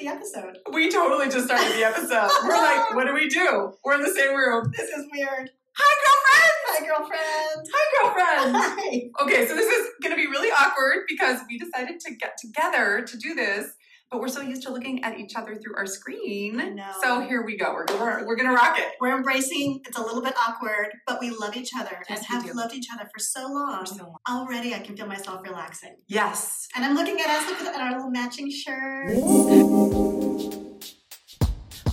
[0.00, 0.58] the episode.
[0.72, 2.30] We totally just started the episode.
[2.42, 3.72] We're like, what do we do?
[3.84, 4.72] We're in the same room.
[4.76, 5.50] This is weird.
[5.76, 6.52] Hi, girlfriend.
[6.66, 7.68] Hi, girlfriend.
[7.72, 8.56] Hi, girlfriend.
[8.56, 9.24] Hi.
[9.24, 13.04] Okay, so this is going to be really awkward because we decided to get together
[13.06, 13.66] to do this,
[14.10, 16.60] but we're so used to looking at each other through our screen.
[16.60, 16.92] I know.
[17.02, 17.72] So here we go.
[17.72, 18.88] We're we're, we're going to rock it.
[19.00, 19.80] We're embracing.
[19.86, 22.60] It's a little bit awkward, but we love each other Yes, and we have do.
[22.60, 23.86] loved each other for so long.
[23.86, 24.16] So long.
[24.28, 25.96] Already, I can feel myself relaxing.
[26.08, 26.66] Yes.
[26.74, 27.48] And I'm looking at us.
[27.48, 29.20] Look at our little matching shirts.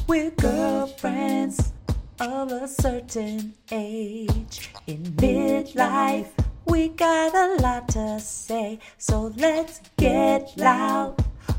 [0.07, 1.73] We're girlfriends
[2.19, 4.71] of a certain age.
[4.87, 6.29] In midlife,
[6.65, 8.79] we got a lot to say.
[8.97, 11.15] So let's get loud.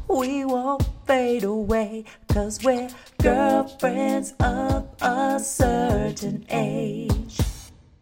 [0.08, 2.04] We won't fade away.
[2.28, 2.88] Cause we're
[3.20, 7.38] girlfriends of a certain age.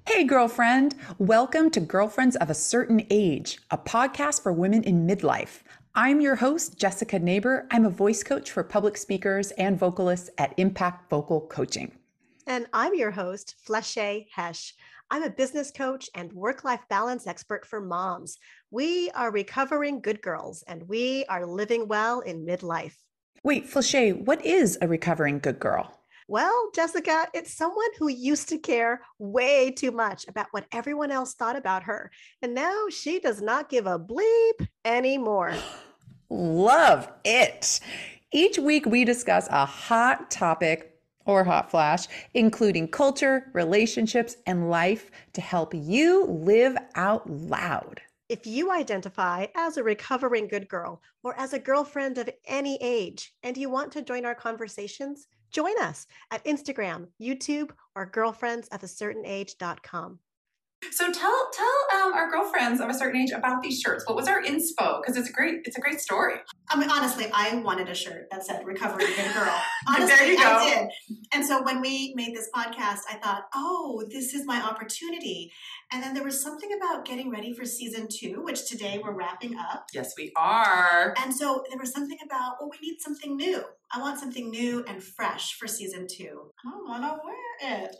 [0.06, 0.94] Hey, girlfriend.
[1.18, 5.62] Welcome to Girlfriends of a Certain Age, a podcast for women in midlife.
[5.96, 7.66] I'm your host, Jessica Neighbor.
[7.72, 11.90] I'm a voice coach for public speakers and vocalists at Impact Vocal Coaching.
[12.46, 14.74] And I'm your host, Flesche Hesch.
[15.08, 18.38] I'm a business coach and work life balance expert for moms.
[18.72, 22.94] We are recovering good girls and we are living well in midlife.
[23.44, 26.00] Wait, Flesche, what is a recovering good girl?
[26.26, 31.34] Well, Jessica, it's someone who used to care way too much about what everyone else
[31.34, 32.10] thought about her.
[32.42, 35.54] And now she does not give a bleep anymore.
[36.30, 37.78] Love it.
[38.32, 40.95] Each week, we discuss a hot topic
[41.26, 48.00] or hot flash, including culture, relationships, and life to help you live out loud.
[48.28, 53.34] If you identify as a recovering good girl or as a girlfriend of any age
[53.42, 60.18] and you want to join our conversations, join us at Instagram, YouTube, or girlfriendsofacertainage.com.
[60.92, 64.04] So tell tell um, our girlfriends of a certain age about these shirts.
[64.06, 65.00] What was our inspo?
[65.00, 66.36] Because it's a great it's a great story.
[66.70, 70.36] I mean, honestly, I wanted a shirt that said "Recovering Good Girl." Honestly, There you
[70.38, 70.44] go.
[70.44, 71.16] I did.
[71.32, 75.52] And so when we made this podcast, I thought, "Oh, this is my opportunity."
[75.92, 79.56] And then there was something about getting ready for season two, which today we're wrapping
[79.56, 79.86] up.
[79.94, 81.14] Yes, we are.
[81.22, 83.62] And so there was something about, well, we need something new.
[83.92, 86.50] I want something new and fresh for season two.
[86.64, 87.96] I want to wear it.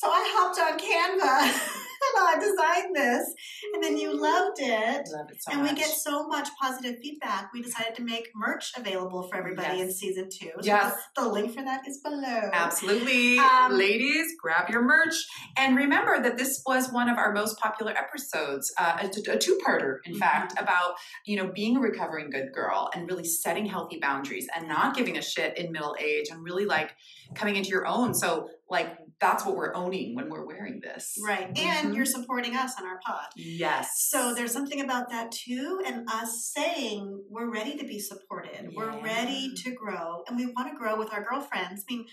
[0.00, 1.42] So I hopped on Canva
[2.00, 3.34] and I designed this.
[3.74, 5.06] And then you loved it.
[5.12, 5.72] Love it so and much.
[5.72, 7.50] we get so much positive feedback.
[7.52, 10.48] We decided to make merch available for everybody in season two.
[10.60, 10.94] So Yes.
[11.16, 12.48] the, the link for that is below.
[12.50, 13.38] Absolutely.
[13.38, 15.14] Um, Ladies, grab your merch.
[15.58, 19.96] And remember that this was one of our most popular episodes, uh, a, a two-parter,
[20.06, 20.18] in Mhm.
[20.18, 20.94] fact, about,
[21.26, 25.18] you know, being a recovering good girl and really setting healthy boundaries and not giving
[25.18, 26.94] a shit in middle age and really like
[27.34, 28.14] coming into your own.
[28.14, 31.14] So like that's what we're owning when we're wearing this.
[31.22, 31.46] Right.
[31.58, 31.94] And Mhm.
[31.96, 33.26] you're supporting us on our pod.
[33.36, 34.06] Yes.
[34.08, 38.98] So there's something about that too, and us saying we're ready to be supported, we're
[39.02, 41.84] ready to grow, and we want to grow with our girlfriends.
[41.88, 42.06] I mean,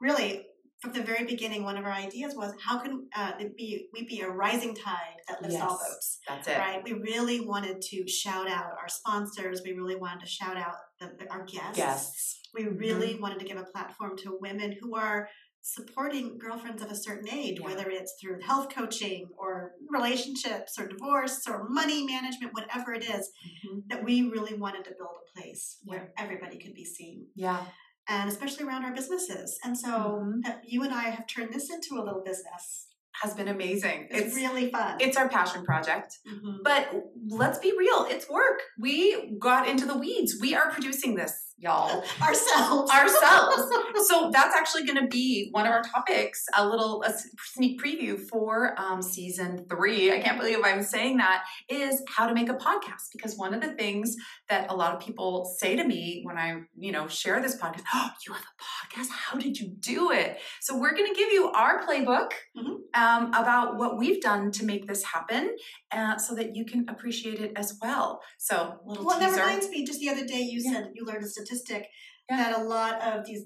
[0.00, 0.46] really,
[0.82, 4.20] from the very beginning, one of our ideas was how can uh, be we be
[4.20, 6.18] a rising tide that lifts all boats.
[6.28, 6.58] That's it.
[6.58, 6.82] Right.
[6.84, 9.62] We really wanted to shout out our sponsors.
[9.64, 11.78] We really wanted to shout out the, our guests.
[11.78, 12.40] Yes.
[12.52, 12.76] We Mm-hmm.
[12.78, 15.28] really wanted to give a platform to women who are
[15.66, 17.66] supporting girlfriends of a certain age, Yeah.
[17.66, 23.30] whether it's through health coaching or relationships or divorce or money management, whatever it is,
[23.64, 23.88] Mhm.
[23.88, 27.28] that we really wanted to build a place where everybody could be seen.
[27.34, 27.64] Yeah.
[28.06, 29.58] And especially around our businesses.
[29.64, 29.88] And so
[30.22, 30.42] Mhm.
[30.44, 32.88] that you and I have turned this into a little business.
[33.22, 34.08] Has been amazing.
[34.10, 34.98] It's, It's really fun.
[35.00, 36.18] it's our passion project.
[36.26, 36.58] Mhm.
[36.62, 36.90] But
[37.28, 38.60] let's be real, it's work.
[38.78, 40.36] We got into the weeds.
[40.40, 42.02] We are producing this, y'all.
[42.22, 42.90] ourselves.
[42.90, 43.62] Ourselves.
[44.08, 47.12] so that's actually going to be one of our topics, a little a
[47.52, 50.12] sneak preview for um, season three.
[50.12, 53.10] I can't believe I'm saying that is how to make a podcast.
[53.12, 54.16] Because one of the things
[54.48, 57.82] that a lot of people say to me when I, you know, share this podcast,
[57.94, 59.08] oh, you have a podcast?
[59.10, 60.38] How did you do it?
[60.60, 62.76] So we're going to give you our playbook Mhm.
[62.94, 65.54] um, about what we've done to make this happen,
[65.92, 68.20] uh, so that you can appreciate it as well.
[68.38, 69.40] So little Well, that teaser.
[69.42, 70.72] reminds me, just the other day you Yeah.
[70.72, 71.88] said you learned a statistic
[72.30, 72.36] Yeah.
[72.38, 73.44] that a lot of these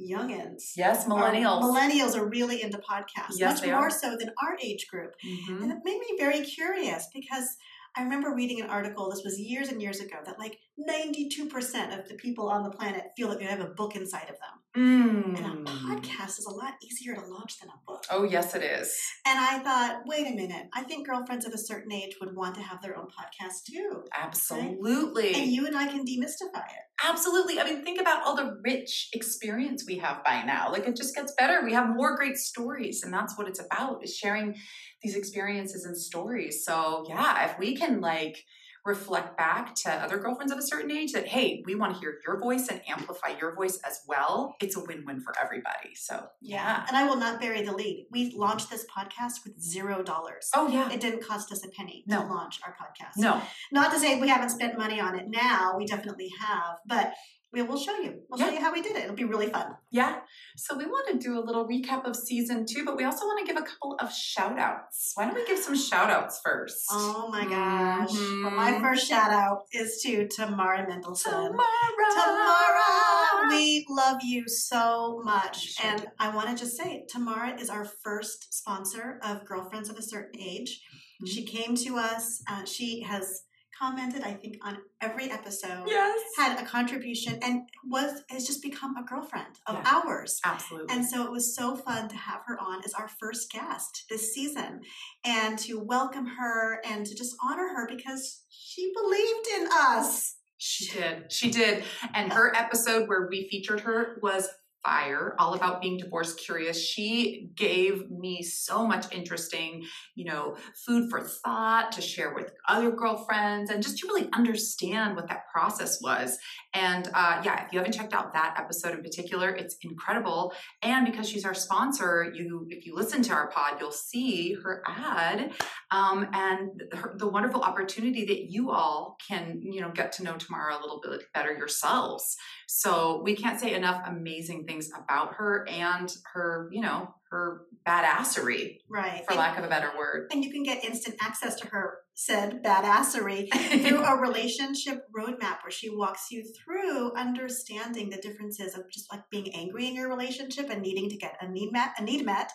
[0.00, 1.62] youngins, yes, are- millennials.
[1.62, 3.90] millennials are really into podcasts, Yes, much more are.
[3.90, 5.14] so than our age group.
[5.24, 5.62] Mhm.
[5.62, 7.56] And it made me very curious because
[7.96, 12.08] I remember reading an article, this was years and years ago, that like 92% of
[12.08, 14.56] the people on the planet feel that they have a book inside of them.
[14.76, 15.36] Mm.
[15.38, 17.93] And a podcast is a lot easier to launch than a book.
[18.10, 18.94] Oh, yes, it is.
[19.26, 22.54] And I thought, wait a minute, I think girlfriends of a certain age would want
[22.56, 24.04] to have their own podcast too.
[24.16, 25.34] Absolutely.
[25.34, 26.84] And you and I can demystify it.
[27.02, 27.58] Absolutely.
[27.58, 30.70] I mean, think about all the rich experience we have by now.
[30.70, 31.64] Like it just gets better.
[31.64, 34.54] We have more great stories, and that's what it's about is sharing
[35.02, 36.64] these experiences and stories.
[36.64, 38.38] So yeah, if we can like
[38.84, 42.18] reflect back to other girlfriends of a certain age that, hey, we want to hear
[42.26, 45.94] your voice and amplify your voice as well, it's a win win for everybody.
[45.94, 46.84] So, yeah.
[46.86, 48.06] And I will not bury the lead.
[48.10, 50.50] We launched this podcast with zero dollars.
[50.54, 50.90] Oh, yeah.
[50.92, 52.22] It didn't cost us a penny No.
[52.22, 53.16] to launch our podcast.
[53.16, 53.40] No,
[53.72, 57.12] Not to say we haven't spent money on it now, we definitely have, but
[57.54, 58.20] we will show you.
[58.28, 59.04] We'll show you how we did it.
[59.04, 59.76] It'll be really fun.
[59.90, 60.16] Yeah.
[60.56, 63.38] So we want to do a little recap of season two, but we also want
[63.46, 65.12] to give a couple of shout outs.
[65.14, 66.84] Why don't we give some shout outs first?
[66.90, 68.10] Oh my gosh.
[68.12, 68.80] Well, my Mhm.
[68.82, 71.30] first shout out is to Tamara Mendelson.
[71.30, 72.10] Tamara.
[72.14, 75.74] Tamara, we love you so much.
[75.74, 79.96] sure And I want to just say, Tamara is our first sponsor of Girlfriends of
[79.96, 80.82] a Certain Age.
[81.22, 81.28] Mhm.
[81.28, 82.42] She came to us.
[82.50, 83.42] Uh, she has
[83.78, 85.84] commented, I think, on every episode.
[85.86, 86.20] Yes.
[86.36, 90.00] Had a contribution and was has just become a girlfriend of Yeah.
[90.04, 90.40] ours.
[90.44, 90.94] Absolutely.
[90.94, 94.32] And so it was so fun to have her on as our first guest this
[94.32, 94.80] season
[95.24, 100.36] and to welcome her and to just honor her because she believed in us.
[100.58, 101.30] She did.
[101.30, 101.84] She did.
[102.14, 104.48] And her episode where we featured her was
[104.84, 106.80] fire, all about being divorce curious.
[106.80, 109.84] She gave me so much interesting,
[110.14, 115.16] you know, food for thought to share with other girlfriends and just to really understand
[115.16, 116.38] what that process was.
[116.74, 120.52] And uh, yeah, if you haven't checked out that episode in particular, it's incredible.
[120.82, 124.82] And because she's our sponsor, you if you listen to our pod, you'll see her
[124.86, 125.52] ad
[125.90, 130.36] um, and her, the wonderful opportunity that you all can you know get to know
[130.36, 132.36] Tamara a little bit better yourselves.
[132.66, 138.78] So we can't say enough amazing things about her and her you know her badassery,
[138.88, 139.24] Right.
[139.26, 140.28] for and, lack of a better word.
[140.32, 143.48] and you can get instant access to her said badassery
[143.86, 149.22] through a relationship roadmap where she walks you through understanding the differences of just like
[149.30, 152.50] being angry in your relationship and needing to get a need met a need met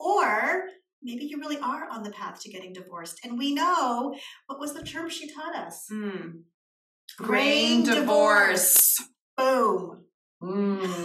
[0.00, 0.64] or
[1.02, 4.14] maybe you really are on the path to getting divorced and we know
[4.46, 6.38] what was the term she taught us Hmm.
[7.18, 9.00] Gray divorce.
[9.36, 10.04] boom
[10.42, 11.04] Mm.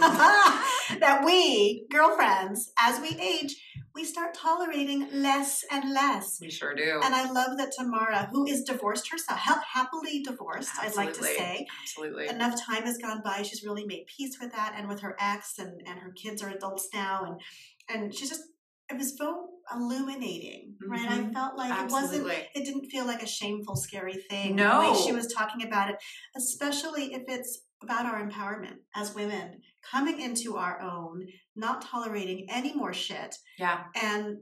[1.00, 3.56] that we girlfriends as we age
[3.94, 7.00] we start tolerating less and less we sure do.
[7.02, 9.40] and I love that Tamara, who is divorced herself,
[9.72, 12.28] happily divorced, I'd like to say, Absolutely.
[12.28, 13.42] enough time has gone by.
[13.42, 16.50] She's really made peace with that, and with her ex, and and her kids are
[16.50, 17.40] adults now, and
[17.88, 18.42] and she's just
[18.90, 21.08] it was so illuminating, right?
[21.08, 21.32] I Mhm.
[21.32, 22.26] felt like it wasn't.
[22.54, 24.56] It didn't feel like a shameful, scary thing.
[24.56, 24.82] No.
[24.82, 25.96] the way she was talking about it,
[26.36, 29.60] especially if it's about our empowerment as women,
[29.90, 33.84] coming into our own, not tolerating any more shit, Yeah.
[34.00, 34.36] and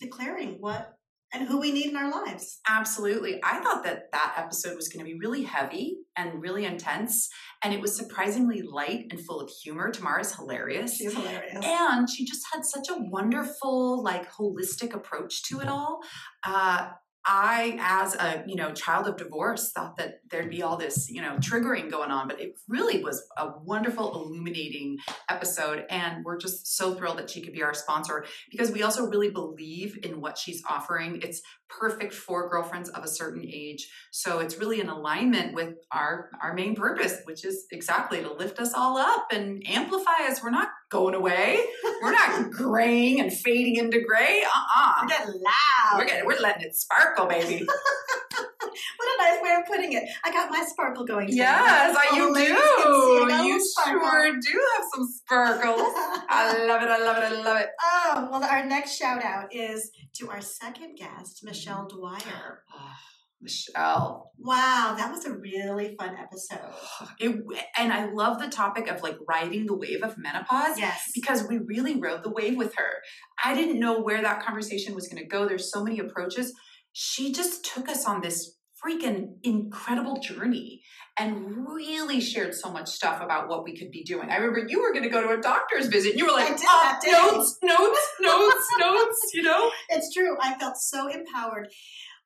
[0.00, 0.90] declaring what
[1.32, 2.60] and who we need in our lives.
[2.68, 3.40] Absolutely.
[3.42, 7.28] I thought that that episode was going to be really heavy and really intense,
[7.64, 9.90] and it was surprisingly light and full of humor.
[9.90, 10.94] Tamara's hilarious.
[10.96, 11.64] She's hilarious.
[11.64, 15.98] and she just had such a wonderful like holistic approach to it all
[16.46, 16.90] uh,
[17.26, 21.20] i as a you know child of divorce thought that there'd be all this you
[21.20, 24.98] know triggering going on but it really was a wonderful illuminating
[25.28, 29.06] episode and we're just so thrilled that she could be our sponsor because we also
[29.06, 31.20] really believe in what she's offering.
[31.22, 36.30] It's perfect for girlfriends of a certain age so it's really in alignment with our
[36.40, 40.42] our main purpose which is exactly to lift us all up and amplify us.
[40.42, 41.58] We're not going away
[42.04, 44.42] we're not graying and fading into gray.
[44.44, 44.92] Uh-uh.
[45.02, 45.98] We're getting loud.
[45.98, 47.66] We're getting, we're letting it sparkle, baby.
[48.36, 50.04] what a nice way of putting it.
[50.22, 51.28] I got my sparkle going.
[51.28, 51.38] today.
[51.38, 53.28] yes, All you the ladies can see it.
[53.28, 53.44] do.
[53.44, 55.92] You sure do have some sparkles.
[56.28, 56.88] I love it.
[56.90, 57.38] I love it.
[57.38, 57.68] I love it.
[57.82, 62.62] oh, well, our next shout out is to our second guest, Michelle Dwyer.
[62.76, 62.98] Ah.
[63.44, 64.30] Oh, Michelle.
[64.38, 66.60] Wow, that was a really fun episode.
[67.20, 67.36] It,
[67.78, 70.78] and I love the topic of like riding the wave of menopause.
[70.78, 71.10] Yes.
[71.14, 73.02] because we really rode the wave with her.
[73.42, 75.46] I didn't know where that conversation was going to go.
[75.46, 76.52] There's so many approaches.
[76.92, 80.82] She just took us on this freaking incredible journey
[81.18, 84.28] and really shared so much stuff about what we could be doing.
[84.30, 86.50] I remember you were going to go to a doctor's visit and you were like,
[86.52, 89.70] "Uh, notes, notes, notes, notes, you know?
[89.90, 90.36] It's true.
[90.40, 91.68] I felt so empowered.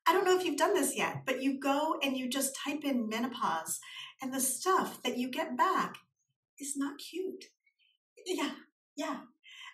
[0.09, 2.85] I don't know if you've done this yet, but you go and you just type
[2.85, 3.79] in menopause,
[4.23, 5.97] and the stuff that you get back
[6.59, 7.45] is not cute.
[8.27, 8.50] Yeah,
[8.97, 9.17] yeah.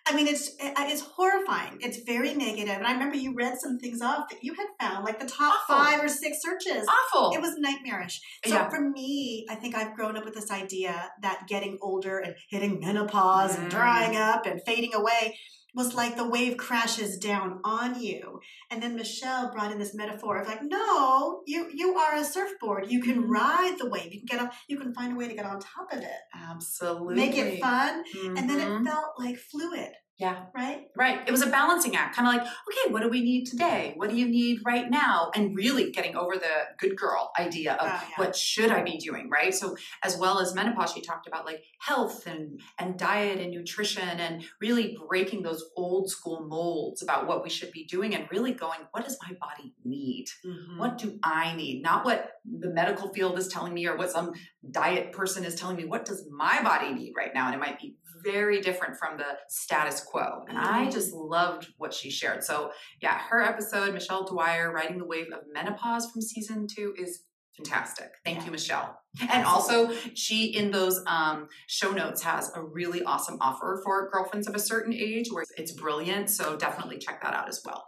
[0.07, 1.79] I mean, it's it's horrifying.
[1.81, 2.75] It's very negative.
[2.75, 5.55] And I remember you read some things off that you had found, like the top
[5.67, 5.83] Awful.
[5.83, 6.85] five or six searches.
[6.87, 7.31] Awful.
[7.35, 8.21] It was nightmarish.
[8.45, 8.69] So Yeah.
[8.69, 12.79] for me, I think I've grown up with this idea that getting older and hitting
[12.79, 13.71] menopause and Mm.
[13.71, 15.39] drying up and fading away
[15.75, 18.39] was like the wave crashes down on you.
[18.71, 22.89] And then Michelle brought in this metaphor of like, no, you you are a surfboard.
[22.89, 23.29] You can Mhm.
[23.29, 24.13] ride the wave.
[24.13, 24.51] You can get on.
[24.67, 26.21] You can find a way to get on top of it.
[26.33, 27.15] Absolutely.
[27.15, 28.03] Make it fun.
[28.37, 29.91] And then it felt like fluid.
[30.17, 30.45] Yeah.
[30.55, 30.85] right?
[30.95, 31.27] Right.
[31.27, 33.93] It was a balancing act, kind of like, okay, what do we need today?
[33.97, 35.29] What do you need right now?
[35.35, 38.15] And really getting over the good girl idea of Oh, yeah.
[38.15, 39.53] what should I be doing, right?
[39.53, 44.07] So as well as menopause, she talked about like health and and diet and nutrition
[44.07, 48.53] and really breaking those old school molds about what we should be doing and really
[48.53, 50.25] going, what does my body need?
[50.45, 50.79] Mm-hmm.
[50.79, 51.81] What do I need?
[51.81, 54.31] Not what the medical field is telling me or what some
[54.71, 55.85] diet person is telling me.
[55.85, 57.47] What does my body need right now?
[57.47, 57.95] And it might be
[58.25, 60.43] very different from the status quo.
[60.49, 60.91] And I Mhm.
[60.91, 62.43] just loved what she shared.
[62.43, 67.23] So, yeah, her episode, Michelle Dwyer, Riding the Wave of Menopause from season two, is
[67.55, 68.11] fantastic.
[68.25, 68.45] Thank Yeah.
[68.45, 68.99] you, Michelle.
[69.29, 74.47] And also, she in those um, show notes has a really awesome offer for girlfriends
[74.47, 76.29] of a certain age where it's brilliant.
[76.29, 77.87] So, definitely check that out as well.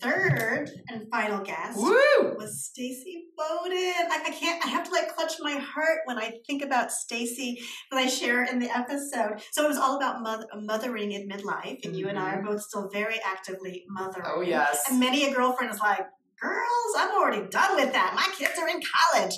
[0.00, 2.36] Third and final guest Woo!
[2.36, 3.76] was Stacy Bowden.
[3.76, 4.64] I, I can't.
[4.64, 7.60] I have to like clutch my heart when I think about Stacy
[7.90, 9.42] that I share in the episode.
[9.50, 12.52] So it was all about moth- mothering in midlife, and you and I are mm-hmm.
[12.52, 14.26] both still very actively mothering.
[14.28, 14.84] Oh, yes.
[14.88, 16.06] And many a girlfriend is like,
[16.40, 18.12] "Girls, I'm already done with that.
[18.14, 19.34] My kids are in college."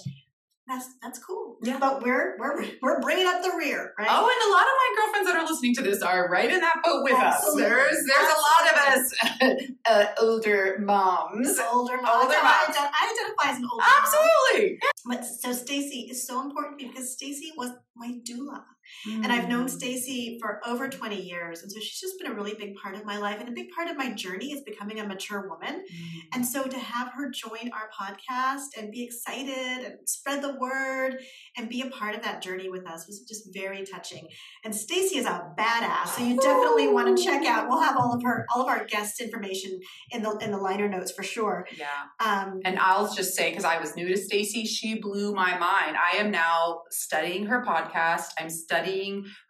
[0.67, 1.57] That's that's cool.
[1.63, 1.79] Yeah.
[1.79, 4.09] But we're we're we're bringing up the rear, right?
[4.11, 6.61] Oh, and a lot of my girlfriends that are listening to this are right in
[6.61, 7.65] that boat with Absolutely.
[7.65, 7.69] us.
[7.69, 11.59] There's there's a lot of us uh, older moms.
[11.71, 12.23] older mom.
[12.23, 12.77] Older I, moms.
[12.77, 14.05] ident- I identify as an older mom.
[14.05, 14.79] Absolutely.
[15.07, 18.63] But so Stacy is so important because Stacy was my doula.
[19.07, 19.49] And I've Mm.
[19.49, 21.63] known Stacy for over 20 years.
[21.63, 23.39] And so she's just been a really big part of my life.
[23.41, 25.83] And a big part of my journey is becoming a mature woman.
[25.85, 26.21] Mm.
[26.35, 31.19] And so to have her join our podcast and be excited and spread the word
[31.57, 34.27] and be a part of that journey with us was just very touching.
[34.65, 36.09] And Stacy is a badass.
[36.17, 37.69] So you definitely want to check out.
[37.69, 39.79] We'll have all of her all of our guest information
[40.11, 41.67] in the in the liner notes for sure.
[41.77, 41.87] Yeah.
[42.21, 45.97] Um And I'll just say, because I was new to Stacy, she blew my mind.
[45.97, 48.29] I am now studying her podcast.
[48.39, 48.84] I'm studying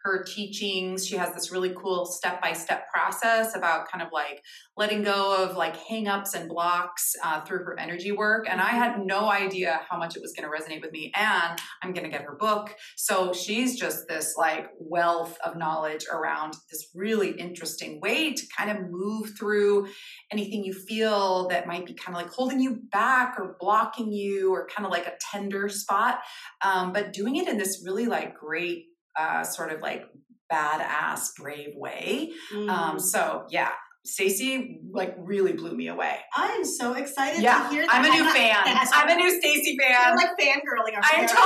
[0.03, 1.07] her teachings.
[1.07, 4.41] She has this really cool step by step process about kind of like
[4.77, 8.47] letting go of like hangups and blocks uh, through her energy work.
[8.49, 11.11] And I had no idea how much it was going to resonate with me.
[11.15, 12.75] And I'm going to get her book.
[12.95, 18.69] So she's just this like wealth of knowledge around this really interesting way to kind
[18.69, 19.87] of move through
[20.31, 24.53] anything you feel that might be kind of like holding you back or blocking you
[24.53, 26.19] or kind of like a tender spot
[26.63, 28.85] um, but doing it in this really like great
[29.17, 30.05] uh, sort of like
[30.51, 32.69] badass brave way mm.
[32.69, 33.71] um, so yeah
[34.03, 37.91] stacy like really blew me away I'm so excited yeah to hear that.
[37.91, 41.01] i'm a new not- fan Yes, i'm a new stacy You're fan like fangirling over
[41.01, 41.27] i'm here.
[41.27, 41.39] totally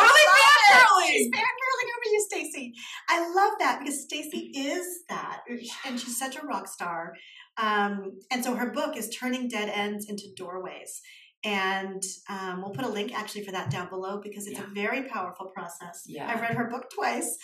[0.71, 1.07] I love it.
[1.07, 2.73] She's fangirling fangirling over you, Stacy.
[3.09, 5.41] I love that because Stacy is that,
[5.85, 7.13] and she's such a rock star.
[7.57, 11.01] Um, and so her book is turning dead ends into doorways.
[11.43, 14.65] And um, we'll put a link actually for that down below because it's Yeah.
[14.65, 16.03] a very powerful process.
[16.05, 16.27] Yeah.
[16.29, 17.37] I've read her book twice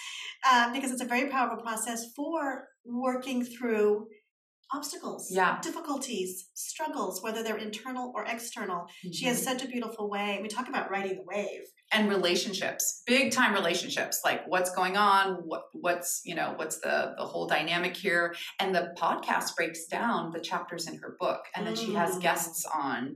[0.49, 4.07] uh, because it's a very powerful process for working through
[4.73, 5.61] obstacles, Yeah.
[5.61, 8.87] difficulties, struggles, whether they're internal or external.
[9.03, 9.27] She Mm-hmm.
[9.27, 10.39] has such a beautiful way.
[10.41, 11.61] We talk about riding the wave.
[11.91, 17.13] and relationships big time relationships like what's going on what what's you know what's the
[17.15, 21.65] the whole dynamic here and the podcast breaks down the chapters in her book and
[21.65, 22.21] then she has Mm.
[22.21, 23.15] guests on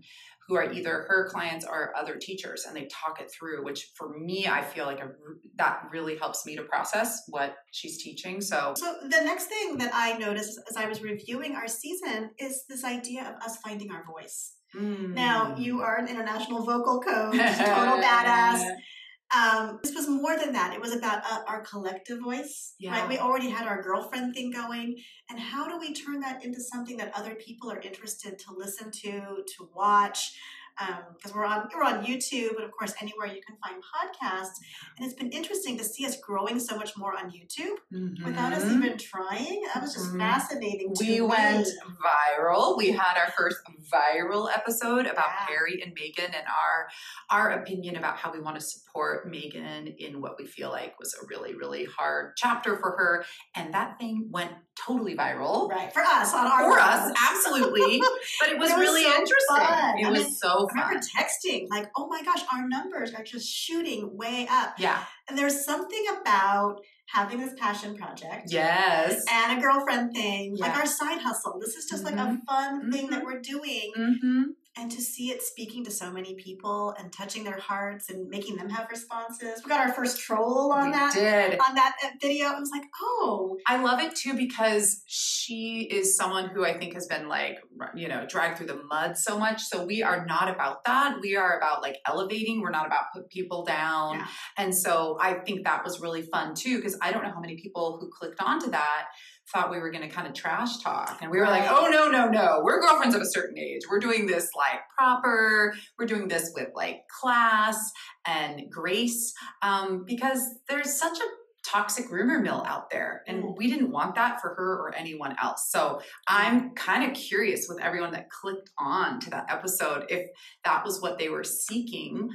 [0.50, 4.18] who are either her clients or other teachers and they talk it through which for
[4.20, 5.10] me i feel like a,
[5.56, 9.92] that really helps me to process what she's teaching so So the next thing that
[9.94, 14.04] I noticed as I was reviewing our season is this idea of us finding our
[14.06, 14.56] voice.
[14.74, 15.60] Now, Mm.
[15.66, 17.36] you are an international vocal coach,
[17.76, 18.62] total badass.
[19.36, 20.74] Um, this was more than that.
[20.74, 22.92] It was about uh, our collective voice, Yeah.
[23.00, 23.08] right?
[23.08, 24.96] We already had our girlfriend thing going,
[25.30, 28.90] and how do we turn that into something that other people are interested to listen
[28.92, 30.36] to, to watch?
[30.80, 34.56] Because we're on we're on YouTube, and of course anywhere you can find podcasts.
[34.98, 37.78] And it's been interesting to see us growing so much more on YouTube
[38.24, 38.76] without us Mhm.
[38.78, 39.62] even trying.
[39.74, 40.20] That was just Mhm.
[40.20, 40.94] fascinating.
[40.96, 41.68] To we went
[42.04, 42.78] viral.
[42.78, 43.58] We had our first
[43.92, 45.46] viral episode about Yeah.
[45.48, 46.90] Harry and Meghan and our
[47.30, 51.14] our opinion about how we want to support Meghan in what we feel like was
[51.16, 54.54] a really really hard chapter for her, and that thing went
[54.86, 55.70] totally viral.
[55.70, 56.84] right for us on our For level.
[57.12, 58.00] us, absolutely,
[58.40, 59.56] but it was, It was really so interesting.
[59.58, 59.98] fun.
[60.00, 61.02] It I was mean, so I remember fun.
[61.18, 65.04] texting like, "Oh my gosh, our numbers are just shooting way up." Yeah.
[65.28, 69.24] And there's something about having this passion project Yes.
[69.32, 71.60] and a girlfriend thing, like our side hustle.
[71.60, 72.46] This is just like a Mhm.
[72.48, 74.42] fun thing that we're doing, Mm-hmm.
[74.80, 78.56] And to see it speaking to so many people and touching their hearts and making
[78.56, 79.62] them have responses.
[79.64, 81.60] We got our first troll on we that did.
[81.60, 82.48] on that uh, video.
[82.48, 86.94] I was like, oh, I love it too because she is someone who I think
[86.94, 87.58] has been like,
[87.94, 89.64] you know, dragged through the mud so much.
[89.64, 91.18] So we are not about that.
[91.22, 92.62] We are about like elevating.
[92.62, 94.20] We're not about put people down.
[94.20, 94.28] Yeah.
[94.58, 97.58] And so I think that was really fun too because I don't know how many
[97.58, 99.08] people who clicked onto that
[99.52, 102.10] thought we were going to kind of trash talk and we were like oh no
[102.10, 103.82] no no we're girlfriends of a certain age.
[103.90, 107.92] We're doing this like proper we're doing this with like class
[108.26, 111.24] and grace um, because there's such a
[111.66, 113.58] toxic rumor mill out there and Mm.
[113.58, 115.70] we didn't want that for her or anyone else.
[115.70, 120.28] So i'm kind of curious with everyone that clicked on to that episode if
[120.64, 122.30] that was what they were seeking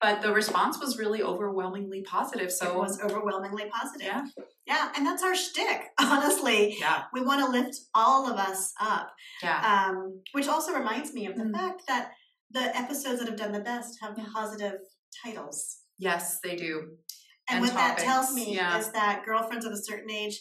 [0.00, 4.06] but the response was really overwhelmingly positive so it was overwhelmingly positive.
[4.06, 4.24] yeah
[4.70, 6.76] Yeah, and that's our shtick, honestly.
[6.80, 9.06] yeah We want to lift all of us up.
[9.42, 9.96] yeah Um,
[10.32, 11.56] which also reminds me of the Mm.
[11.58, 12.04] fact that
[12.56, 14.76] the episodes that have done the best have positive
[15.24, 15.58] titles.
[15.98, 16.72] yes they do
[17.48, 18.78] And, And what that tells me yeah.
[18.78, 20.36] is that girlfriends of a certain age,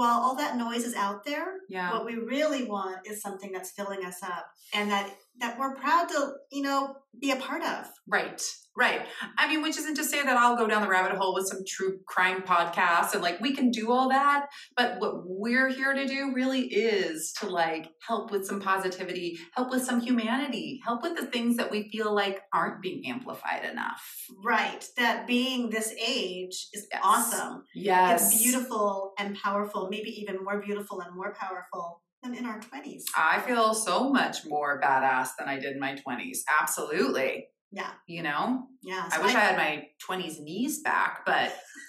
[0.00, 3.72] while all that noise is out there, yeah what we really want is something that's
[3.78, 4.44] filling us up
[4.76, 5.06] and that
[5.42, 6.20] that we're proud to,
[6.56, 6.80] you know,
[7.24, 7.80] be a part of.
[8.16, 8.40] Right,
[8.78, 9.02] right.
[9.36, 11.60] I mean, which isn't to say that I'll go down the rabbit hole with some
[11.66, 14.46] true crime podcasts and like we can do all that.
[14.76, 19.70] But what we're here to do really is to like help with some positivity, help
[19.70, 24.02] with some humanity, help with the things that we feel like aren't being amplified enough.
[24.44, 24.86] Right.
[24.96, 27.00] That being this age is Yes.
[27.04, 27.64] awesome.
[27.74, 28.32] Yes.
[28.32, 33.04] It's beautiful and powerful, maybe even more beautiful and more powerful than in our 20s.
[33.16, 36.38] I feel so much more badass than I did in my 20s.
[36.60, 37.46] Absolutely.
[37.70, 37.90] Yeah.
[38.06, 39.08] You know, Yeah.
[39.12, 41.54] I wish I had my 20s knees back, but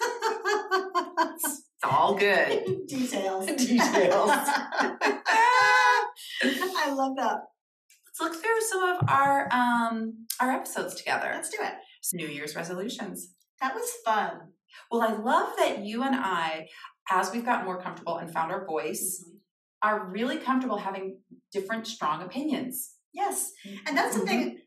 [1.34, 2.64] it's all good.
[2.86, 3.46] Details.
[3.56, 4.30] Details.
[6.42, 7.38] I love that.
[8.06, 11.30] Let's look through some of our um our episodes together.
[11.32, 11.72] Let's do it.
[12.12, 13.34] New Year's resolutions.
[13.60, 14.32] That was fun.
[14.90, 16.68] Well, I love that you and I,
[17.10, 19.24] as we've gotten more comfortable and found our voice,
[19.82, 21.18] are really comfortable having
[21.52, 22.94] different strong opinions.
[23.12, 23.52] Yes.
[23.86, 24.18] And that's Mhm.
[24.18, 24.58] something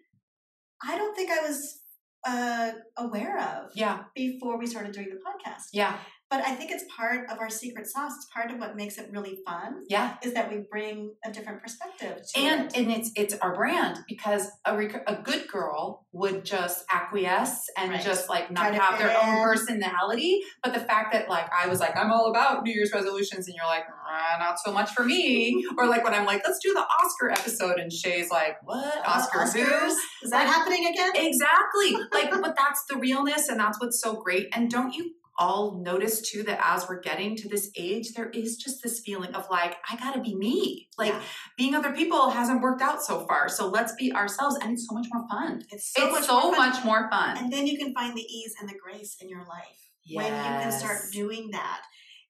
[0.86, 1.80] I don't think I was
[2.28, 5.68] uh, aware of Yeah, before we started doing the podcast.
[5.74, 5.98] yeah,
[6.34, 8.14] But I think it's part of our secret sauce.
[8.16, 10.16] It's part of what makes it really fun yeah.
[10.24, 12.76] is that we bring a different perspective to And it.
[12.78, 17.92] and it's it's our brand because a rec- a good girl would just acquiesce and
[17.92, 18.02] Right.
[18.02, 19.44] just like not have their own in.
[19.44, 20.40] personality.
[20.64, 23.56] But the fact that like I was like I'm all about New Year's resolutions and
[23.56, 26.74] you're like "Ah, not so much for me, or like when I'm like let's do
[26.74, 29.64] the Oscar episode and Shay's like what Uh, Oscar who?
[29.64, 29.94] Oscars?
[30.24, 31.12] Is that happening again?
[31.14, 31.92] Exactly.
[32.12, 34.48] Like, but that's the realness, and that's what's so great.
[34.56, 38.58] And don't you all notice too that as we're getting to this age, there is
[38.58, 40.88] just this feeling of like, I gotta be me.
[40.98, 41.22] Like, Yeah.
[41.58, 43.50] being other people hasn't worked out so far.
[43.50, 45.64] So let's be ourselves, and it's so much more fun.
[45.72, 46.70] It's so it's much so more fun.
[46.70, 47.38] much more fun.
[47.38, 49.80] And then you can find the ease and the grace in your life
[50.12, 51.82] when you can start doing that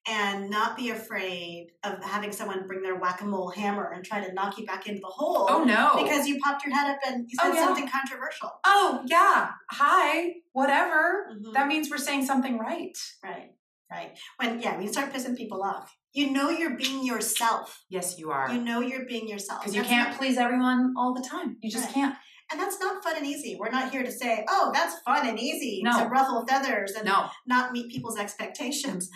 [0.06, 4.58] and not be afraid of having someone bring their whack-a-mole hammer and try to knock
[4.58, 6.02] you back into the hole Oh no!
[6.02, 7.64] because you popped your head up and you Oh, said yeah.
[7.66, 8.50] something controversial.
[8.66, 11.30] oh yeah, hi, whatever.
[11.34, 11.52] Mhm.
[11.54, 12.96] That means we're saying something right.
[13.22, 13.52] Right,
[13.90, 14.16] right.
[14.38, 17.84] When yeah, when you start pissing people off, you know you're being yourself.
[17.88, 18.52] Yes, you are.
[18.52, 21.56] You know you're being yourself Because you can't not- please everyone all the time.
[21.62, 21.94] You just Right.
[21.94, 22.16] can't.
[22.50, 23.56] And that's not fun and easy.
[23.58, 25.98] We're not here to say, "Oh, that's fun and easy No.
[25.98, 27.28] to ruffle feathers and No.
[27.46, 29.10] not meet people's expectations,"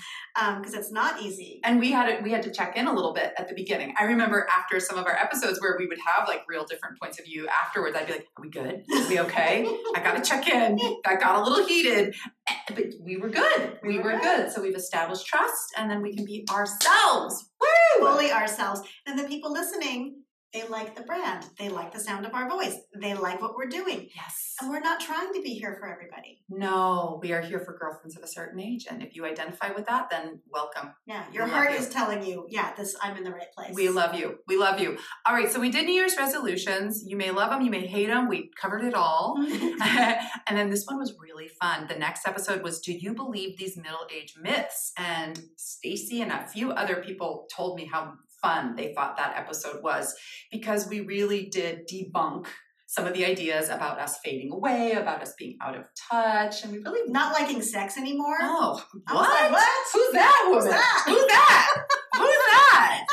[0.58, 1.60] because it's not easy.
[1.64, 3.94] and we had to, we had to check in a little bit at the beginning.
[3.98, 7.18] I remember after some of our episodes where we would have like real different points
[7.18, 7.96] of view afterwards.
[7.96, 8.84] I'd be like, "Are we good?
[8.92, 9.66] Are we okay?
[9.96, 12.14] I got to check in." That got a little heated,
[12.48, 13.78] eh, but we were good.
[13.82, 14.44] We, We were were good.
[14.44, 14.52] good.
[14.52, 17.50] So we've established trust, and then we can be ourselves.
[17.60, 18.06] Woo!
[18.06, 18.80] fully ourselves.
[19.06, 21.44] And the people listening, they like the brand.
[21.58, 22.76] They like the sound of our voice.
[23.00, 24.08] They like what we're doing.
[24.14, 24.54] Yes.
[24.60, 26.40] And we're not trying to be here for everybody.
[26.48, 29.86] No, we are here for girlfriends of a certain age, and if you identify with
[29.86, 30.92] that, then welcome.
[31.06, 31.76] Yeah, your We heart you.
[31.76, 33.74] is telling you, yeah, this I'm in the right place.
[33.74, 34.38] We love you.
[34.46, 34.96] We love you.
[35.26, 37.04] All right, so we did New Year's resolutions.
[37.06, 38.28] You may love them, you may hate them.
[38.28, 39.36] We covered it all.
[39.82, 41.86] and then this one was really fun.
[41.88, 44.92] The next episode was Do you believe these middle-age myths?
[44.96, 49.82] And Stacy and a few other people told me how fun they thought that episode
[49.82, 50.14] was
[50.50, 52.46] because we really did debunk
[52.86, 56.72] some of the ideas about us fading away, about us being out of touch, and
[56.72, 58.38] we really not liking sex anymore.
[58.40, 59.14] Oh, what?
[59.28, 59.86] like, what?
[59.92, 60.64] Who's that woman?
[60.64, 61.04] Who's that?
[61.04, 61.76] Who's that?
[62.14, 63.06] Who's that?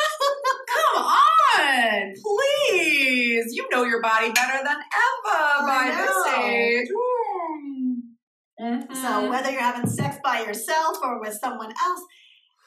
[0.95, 3.45] Come on, please.
[3.51, 6.87] You know your body better than ever by this age.
[8.61, 8.95] Mhm.
[8.95, 12.01] So whether you're having sex by yourself or with someone else,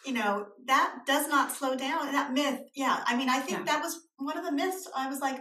[0.07, 2.13] you know, that does not slow down.
[2.13, 3.03] That myth, yeah.
[3.07, 3.65] I mean, I think Yeah.
[3.65, 4.89] that was one of the myths.
[4.97, 5.41] I was like,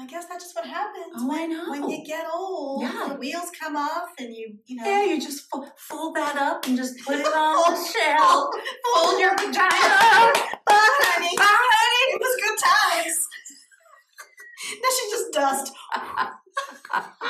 [0.00, 1.12] I guess that's just what happens.
[1.16, 1.70] Oh, I when, know.
[1.70, 3.06] When you get old, Yeah.
[3.08, 6.64] the wheels come off, and you, you know, Yeah, you just fo- fold that up
[6.66, 8.54] and just put it on the Fold- shelf.
[8.94, 9.58] Fold your vagina.
[10.66, 11.36] Bye, honey.
[11.36, 11.44] Bye,
[11.74, 12.14] honey.
[12.14, 13.26] It was good times.
[14.82, 15.72] now she's just dust.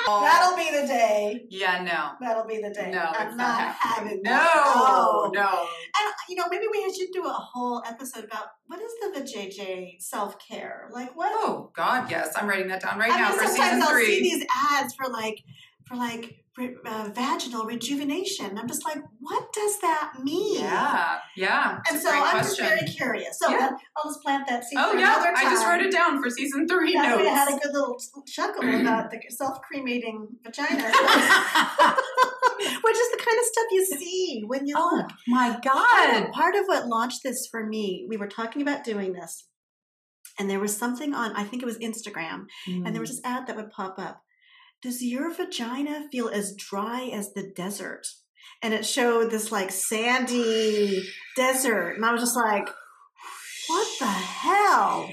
[0.06, 1.46] That'll be the day.
[1.50, 2.26] Yeah, no.
[2.26, 2.90] That'll be the day.
[2.90, 4.62] No, I'm not not having No, that.
[4.64, 5.30] Oh.
[5.34, 5.48] no.
[5.48, 10.00] And you know, maybe we should do a whole episode about what is the vajayjay
[10.00, 10.88] self care?
[10.92, 11.30] Like what?
[11.34, 13.90] Oh God, yes, I'm writing that down right I now mean, for sometimes season I'll
[13.90, 14.06] three.
[14.06, 15.42] see these ads for like
[15.88, 16.44] for like
[16.86, 18.58] uh, vaginal rejuvenation.
[18.58, 20.60] I'm just like, what does that mean?
[20.60, 21.78] Yeah, yeah.
[21.88, 22.64] And so I'm question.
[22.66, 23.38] just very curious.
[23.40, 23.70] So Yeah.
[23.96, 25.32] I'll just plant that seed Oh for yeah.
[25.36, 27.28] I just wrote it down for season three That notes.
[27.28, 27.96] I had a good little
[28.26, 30.82] chuckle about the self-cremating vagina,
[32.82, 35.10] which is the kind of stuff you see when you oh look.
[35.28, 36.32] my God.
[36.32, 39.46] part of what launched this for me, we were talking about doing this,
[40.40, 43.00] and there was something on, I think it was Instagram, and there Mm.
[43.00, 44.22] was this ad that would pop up.
[44.80, 48.06] Does your vagina feel as dry as the desert?
[48.62, 52.68] And it showed this like sandy desert, and I was just like,
[53.68, 55.10] what the hell?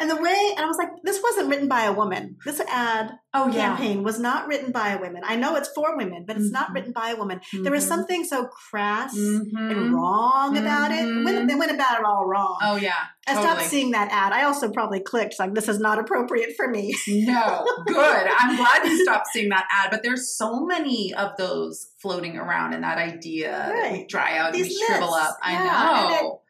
[0.00, 2.36] And the way, and I was like, this wasn't written by a woman.
[2.44, 3.76] This ad oh yeah.
[3.76, 5.22] campaign was not written by a woman.
[5.24, 6.74] I know it's for women, but it's not Mhm.
[6.74, 7.40] written by a woman.
[7.52, 7.88] There was Mhm.
[7.88, 9.92] something so crass and Mhm.
[9.92, 11.04] wrong about it.
[11.24, 12.58] Went, they went about it all wrong.
[12.62, 12.94] Oh yeah.
[13.26, 14.32] I stopped seeing that ad.
[14.32, 16.94] I also probably clicked like this is not appropriate for me.
[17.08, 18.26] No, good.
[18.38, 22.72] I'm glad you stopped seeing that ad, but there's so many of those floating around
[22.72, 24.08] and that idea that Right.
[24.08, 25.36] dry out and These we shrivel up.
[25.42, 26.40] I Yeah, and know.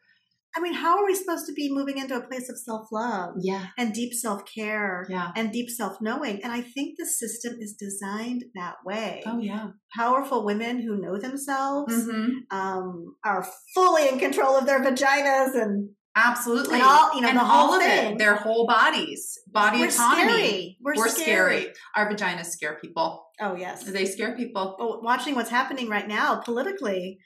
[0.55, 3.35] I mean, how are we supposed to be moving into a place of self love
[3.41, 3.67] yeah.
[3.77, 5.31] and deep self care Yeah.
[5.35, 6.41] and deep self knowing?
[6.43, 9.21] And I think the system is designed that way.
[9.25, 9.67] Oh yeah.
[9.95, 15.89] Powerful women who know themselves hmm um, are fully in control of their vaginas and,
[16.15, 16.75] Absolutely.
[16.75, 18.13] and all you know and the all whole of thing.
[18.13, 20.31] it, their whole bodies, body We're autonomy.
[20.31, 20.77] scary.
[20.81, 21.59] We're, We're scary.
[21.61, 21.73] scary.
[21.95, 23.25] Our vaginas scare people.
[23.39, 23.83] Oh yes.
[23.83, 24.75] They scare people.
[24.79, 27.19] But watching what's happening right now politically,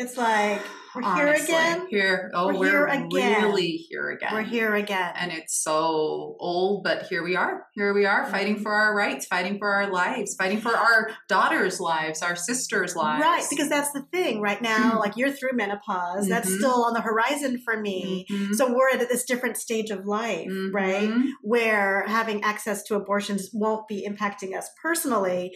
[0.00, 0.62] it's like
[0.94, 1.86] we're here again.
[1.88, 2.32] Here.
[2.34, 3.42] Oh, We're we're, here again.
[3.44, 4.30] really here again.
[4.32, 5.12] We're here again.
[5.14, 7.66] And it's so old, but here we are.
[7.74, 8.62] Here we are fighting Mhm.
[8.62, 13.22] for our rights, fighting for our lives, fighting for our daughters' lives, our sisters' lives.
[13.22, 14.98] Right, because that's the thing right now.
[14.98, 16.56] Like you're through menopause, that's Mhm.
[16.58, 18.26] still on the horizon for me.
[18.28, 18.54] Mhm.
[18.56, 21.08] So we're at this different stage of life, right?
[21.08, 21.28] Mhm.
[21.42, 25.52] Where having access to abortions won't be impacting us personally.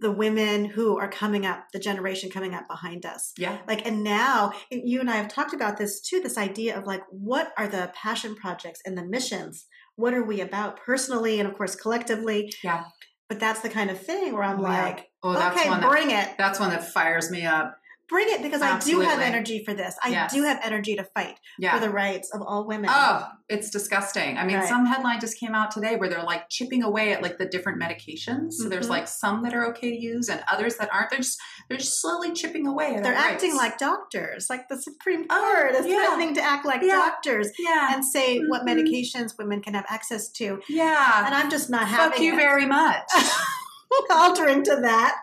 [0.00, 3.32] The women who are coming up, the generation coming up behind us.
[3.38, 3.58] Yeah.
[3.68, 7.02] Like, and now you and I have talked about this too this idea of like,
[7.10, 9.66] what are the passion projects and the missions?
[9.96, 12.52] What are we about personally and of course collectively?
[12.62, 12.84] Yeah.
[13.28, 14.84] But that's the kind of thing where I'm yeah.
[14.84, 16.28] like, Oh, that's okay, one that, bring it.
[16.36, 17.78] that's one that fires me up.
[18.08, 19.96] Bring it because I do have energy for this.
[20.02, 20.32] I Yes.
[20.32, 21.72] do have energy to fight Yeah.
[21.74, 22.90] for the rights of all women.
[22.92, 24.36] Oh, it's disgusting.
[24.36, 24.68] I mean, Right.
[24.68, 27.80] some headline just came out today where they're like chipping away at like the different
[27.80, 28.52] medications.
[28.52, 28.90] So there's Mhm.
[28.90, 31.10] like some that are okay to use and others that aren't.
[31.10, 31.38] They're just
[31.68, 32.94] they're just slowly chipping away.
[32.96, 33.62] At They're acting rights.
[33.62, 36.04] like doctors, like the Supreme Oh, Court is yeah.
[36.06, 36.96] threatening to act like Yeah.
[36.96, 38.74] doctors yeah, and say what Mhm.
[38.84, 40.60] medications women can have access to.
[40.68, 41.24] yeah.
[41.24, 42.36] And I'm just not having Fuck you it.
[42.36, 43.02] very much.
[44.10, 45.16] altering to that.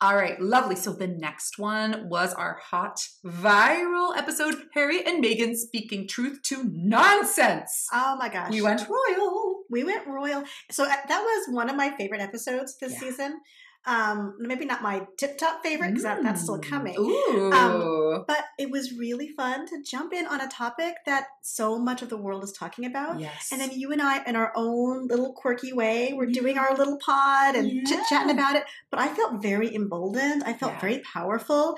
[0.00, 0.76] All right, lovely.
[0.76, 6.64] So the next one was our hot viral episode Harry and Meghan speaking truth to
[6.72, 7.86] nonsense.
[7.92, 8.50] Oh my gosh.
[8.50, 9.62] We went royal.
[9.70, 10.44] we went royal.
[10.70, 12.98] So uh, that was one of my favorite episodes this Yeah.
[13.00, 13.40] season.
[13.86, 16.68] Um, maybe not my tip top favorite because that, that's still Mm.
[16.70, 16.96] coming.
[16.98, 18.24] Ooh.
[18.26, 22.08] But it was really fun to jump in on a topic that so much of
[22.08, 23.20] the world is talking about.
[23.20, 23.50] yes.
[23.52, 26.98] And then you and I, in our own little quirky way, we're doing our little
[26.98, 28.64] pod and chit chatting about it.
[28.90, 30.42] But I felt very emboldened.
[30.44, 30.80] I felt Yeah.
[30.80, 31.76] very powerful.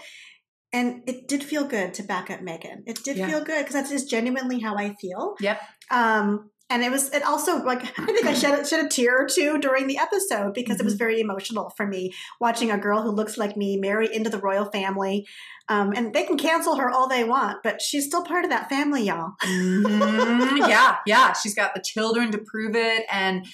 [0.72, 2.82] And it did feel good to back up Meghan.
[2.86, 3.28] It did Yeah.
[3.28, 5.36] feel good because that's just genuinely how I feel.
[5.40, 5.60] Yep.
[5.90, 9.22] Um, and it was, it also like, I think I shed, a- shed a tear
[9.24, 13.02] or two during the episode because it was very emotional for me watching a girl
[13.02, 15.26] who looks like me marry into the royal family.
[15.68, 18.68] Um, and they can cancel her all they want, but she's still part of that
[18.68, 19.32] family, y'all.
[19.42, 20.68] Mhm.
[20.68, 21.32] yeah, yeah.
[21.32, 23.46] She's got the children to prove it, and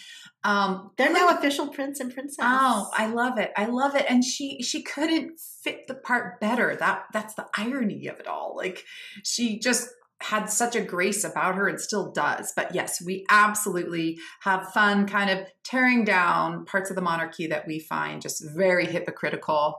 [0.44, 2.44] um, They're now official prince and princess.
[2.46, 3.53] Oh, I love it.
[3.57, 4.05] I love it.
[4.09, 6.75] And she she couldn't fit the part better.
[6.77, 8.55] That that's the irony of it all.
[8.57, 8.85] Like
[9.25, 9.88] she just
[10.23, 12.53] had such a grace about her and still does.
[12.55, 17.67] But yes, we absolutely have fun kind of tearing down parts of the monarchy that
[17.67, 19.77] we find just very hypocritical.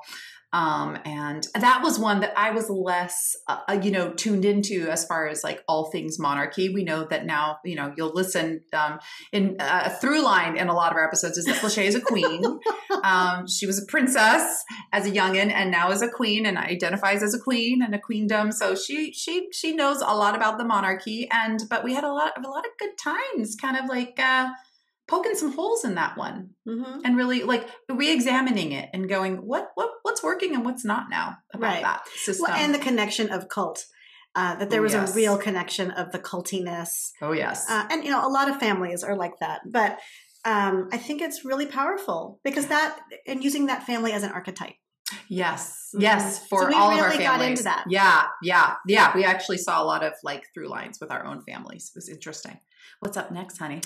[0.53, 4.87] Um, and that was one that I was less, uh, uh, you know, tuned into
[4.87, 6.69] as far as like all things monarchy.
[6.69, 8.99] We know that now, you know, you'll listen um,
[9.31, 11.95] in uh, a through line in a lot of our episodes is that Lachey is
[11.95, 12.43] a queen.
[13.03, 17.23] um, she was a princess as a youngin, and now is a queen, and identifies
[17.23, 18.51] as a queen and a queendom.
[18.51, 22.13] So she she she knows a lot about the monarchy, and but we had a
[22.13, 24.19] lot of a lot of good times, kind of like.
[24.19, 24.51] Uh,
[25.05, 27.01] poking some holes in that one Mhm.
[27.03, 31.37] and really like re-examining it and going, what what what's working and what's not now
[31.53, 31.81] about Right.
[31.83, 32.45] that system.
[32.47, 33.85] Well, and the connection of cult.
[34.35, 35.11] Uh, that there was yes.
[35.11, 37.11] a real connection of the cultiness.
[37.21, 37.69] oh yes.
[37.69, 39.61] Uh, and, you know, a lot of families are like that.
[39.63, 39.99] But
[40.43, 44.73] um, I think it's really powerful because that, and using that family as an archetype.
[45.29, 46.01] Yes, Mhm.
[46.01, 47.37] yes, for we all of our really families.
[47.39, 47.83] got into that.
[47.87, 49.11] Yeah, yeah, yeah.
[49.15, 51.91] We actually saw a lot of like through lines with our own families.
[51.93, 52.59] It was interesting.
[53.01, 53.81] What's up next, honey?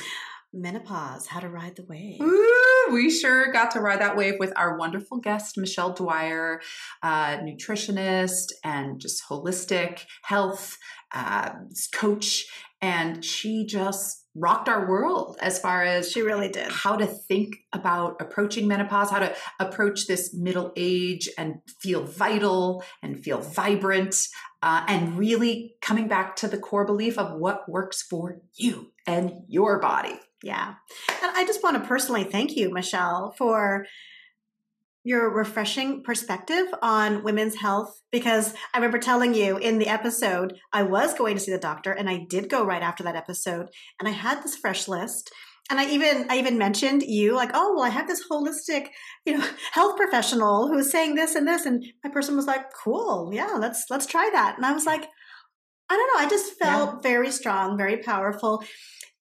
[0.54, 2.22] Menopause, how to ride the wave.
[2.22, 6.62] Ooh, we sure got to ride that wave with our wonderful guest, Michelle Dwyer,
[7.04, 10.78] uh, nutritionist and just holistic health
[11.14, 11.52] uh,
[11.94, 12.46] coach.
[12.82, 16.72] And she just rocked our world as far as She really did.
[16.72, 22.84] how to think about approaching menopause, how to approach this middle age and feel vital
[23.02, 24.16] and feel vibrant,
[24.62, 29.32] uh, and really coming back to the core belief of what works for you and
[29.48, 30.20] your body.
[30.44, 30.76] Yeah.
[31.24, 33.86] And I just want to personally thank you, Michelle, for
[35.08, 40.84] your refreshing perspective on women's health because I remember telling you in the episode I
[40.84, 43.70] was going to see the doctor and I did go right after that episode
[44.00, 45.32] and I had this fresh list.
[45.70, 48.88] And I even I even mentioned you like oh well I have this holistic
[49.26, 53.32] you know health professional who's saying this and this and my person was like cool
[53.34, 54.58] yeah let's let's try that.
[54.58, 55.08] And I was like
[55.90, 58.62] I don't know I just felt very strong very powerful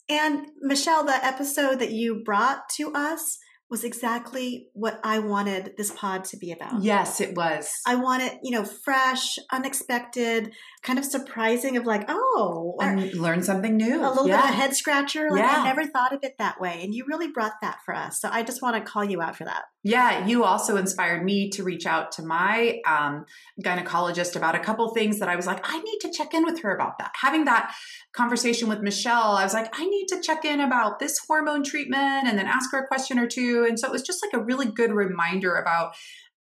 [0.09, 3.39] and Michelle, the episode that you brought to us
[3.69, 6.83] was exactly what I wanted this pod to be about.
[6.83, 7.69] Yes, it was.
[7.85, 13.43] I want it, you know, fresh, unexpected, kind of surprising of like, oh, and learn
[13.43, 14.01] something new.
[14.01, 14.43] a little yeah.
[14.43, 15.29] bit of a head scratcher.
[15.31, 15.63] Like Yeah.
[15.63, 16.81] I never thought of it that way.
[16.85, 18.21] And you really brought that for us.
[18.21, 19.65] So I just want to call you out for that.
[19.89, 23.25] Yeah, you also inspired me to reach out to my um,
[23.65, 26.61] gynecologist about a couple things that I was like, I need to check in with
[26.63, 27.13] her about that.
[27.23, 27.73] Having that
[28.13, 32.27] conversation with Michelle, I was like, I need to check in about this hormone treatment
[32.27, 33.65] and then ask her a question or two.
[33.69, 35.95] And so it was just like a really good reminder about,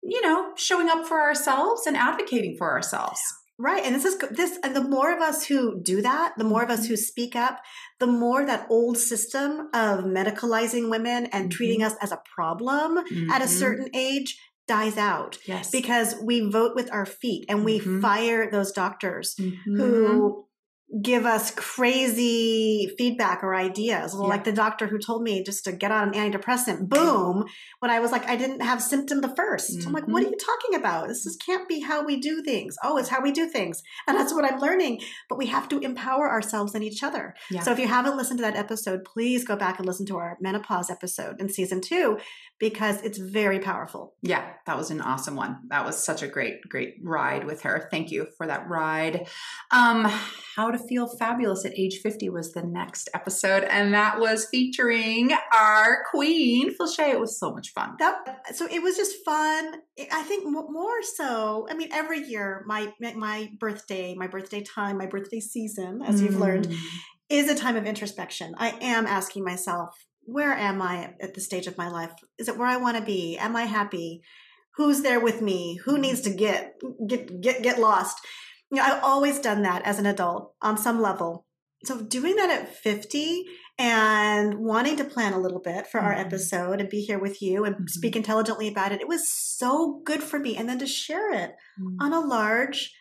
[0.01, 3.19] you know, showing up for ourselves and advocating for ourselves.
[3.59, 3.83] Right.
[3.85, 6.69] And this is this, and the more of us who do that, the more of
[6.71, 7.59] us who speak up,
[7.99, 12.97] the more that old system of medicalizing women and treating us as a problem
[13.29, 13.47] at a Mhm.
[13.47, 14.37] certain age
[14.67, 15.69] dies out yes.
[15.69, 18.01] because we vote with our feet and we Mhm.
[18.01, 19.77] fire those doctors Mhm.
[19.77, 20.45] who
[21.01, 24.13] give us crazy feedback or ideas.
[24.13, 24.27] Yeah.
[24.27, 27.45] Like the doctor who told me just to get on an antidepressant, boom,
[27.79, 30.31] when I was like, I didn't have symptom the 1st I'm like, what are Mhm.
[30.31, 31.07] you talking about?
[31.07, 32.75] This is, can't be how we do things.
[32.83, 33.81] Oh, it's how we do things.
[34.07, 35.01] And that's what I'm learning.
[35.29, 37.33] But we have to empower ourselves and each other.
[37.49, 37.61] Yeah.
[37.61, 40.37] So if you haven't listened to that episode, please go back and listen to our
[40.41, 42.17] menopause episode in season two
[42.59, 44.13] because it's very powerful.
[44.21, 45.57] Yeah, that was an awesome one.
[45.69, 47.87] That was such a great, great ride with her.
[47.89, 49.27] Thank you for that ride.
[49.71, 50.05] Um,
[50.55, 55.31] How to Feel Fabulous at Age 50 was the next episode, and that was featuring
[55.53, 57.11] our queen, Shea.
[57.11, 57.95] It was so much fun.
[57.99, 58.15] That,
[58.55, 59.75] so it was just fun.
[60.11, 61.67] I think more so.
[61.69, 66.39] I mean, every year my my birthday, my birthday time, my birthday season, as you've
[66.39, 66.77] learned, Mm.
[67.29, 68.53] is a time of introspection.
[68.57, 69.89] I am asking myself,
[70.25, 72.11] where am I at the stage of my life?
[72.37, 73.37] Is it where I want to be?
[73.37, 74.21] Am I happy?
[74.77, 75.79] Who's there with me?
[75.85, 76.73] Who needs to get
[77.07, 78.17] get get get lost?
[78.73, 81.45] You know, I've always done that as an adult on some level.
[81.85, 83.45] So doing that at 50
[83.77, 86.25] and wanting to plan a little bit for our Mhm.
[86.25, 87.89] episode and be here with you and Mhm.
[87.89, 90.57] speak intelligently about it, it was so good for me.
[90.57, 91.55] And then to share it
[92.01, 92.91] on a large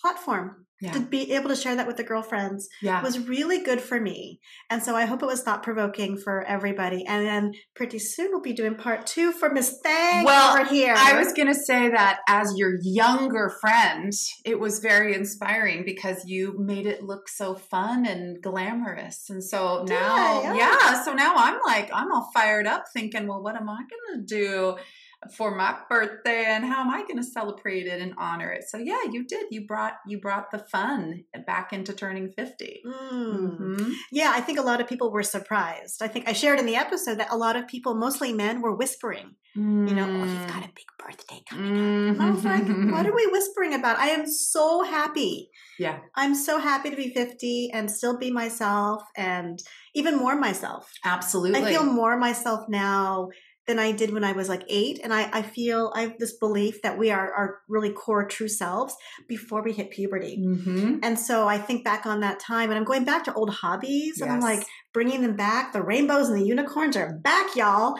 [0.00, 0.92] platform, Yeah.
[0.92, 3.02] to be able to share that with the girlfriends Yeah.
[3.02, 4.38] was really good for me.
[4.70, 7.04] And so I hope it was thought provoking for everybody.
[7.04, 10.94] And then pretty soon we'll be doing part two for Miss Thang Well, over here.
[10.96, 14.12] I was going to say that as your younger friend,
[14.44, 19.28] it was very inspiring because you made it look so fun and glamorous.
[19.28, 20.42] And so now, I?
[20.46, 20.54] Oh.
[20.54, 24.26] yeah, so now I'm like, I'm all fired up thinking, well, what am I going
[24.26, 24.76] to do?
[25.36, 28.64] For my birthday and how am I going to celebrate it and honor it?
[28.68, 29.46] So yeah, you did.
[29.50, 32.82] You brought you brought the fun back into turning 50.
[32.86, 33.58] Mm.
[33.58, 33.92] Mhm.
[34.12, 36.02] Yeah, I think a lot of people were surprised.
[36.02, 38.74] I think I shared in the episode that a lot of people, mostly men, were
[38.74, 42.16] whispering, you know, oh, you've got a big birthday coming up.
[42.16, 43.98] And I was like, what are we whispering about?
[43.98, 45.50] I am so happy.
[45.78, 45.98] Yeah.
[46.14, 49.58] I'm so happy to be 50 and still be myself and
[49.94, 50.92] even more myself.
[51.04, 51.60] Absolutely.
[51.60, 53.28] I feel more myself now
[53.68, 54.98] than I did when I was like eight.
[55.04, 58.48] And I, I feel I have this belief that we are our really core true
[58.48, 58.96] selves
[59.28, 60.38] before we hit puberty.
[60.44, 61.00] Mhm.
[61.04, 64.20] And so I think back on that time and I'm going back to old hobbies
[64.20, 65.72] and I'm like bringing them back.
[65.72, 67.94] The rainbows and the unicorns are back, y'all.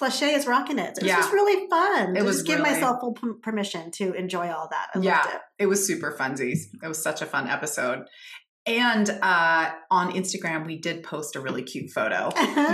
[0.00, 0.96] Flesche is rocking it.
[0.96, 1.16] So It was Yeah.
[1.16, 2.16] just really fun.
[2.16, 4.86] It was just give really- myself full p- permission to enjoy all that.
[4.94, 5.18] I Yeah.
[5.18, 5.40] loved it.
[5.58, 6.60] It was super funsies.
[6.82, 8.04] It was such a fun episode.
[8.66, 12.30] And uh, on Instagram, we did post a really cute photo.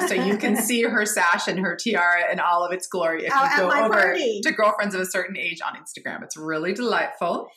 [0.08, 3.32] so you can see her sash and her tiara and all of its glory if
[3.34, 4.40] Oh, you go over party.
[4.42, 6.22] to girlfriends of a certain age on Instagram.
[6.24, 7.48] It's really delightful.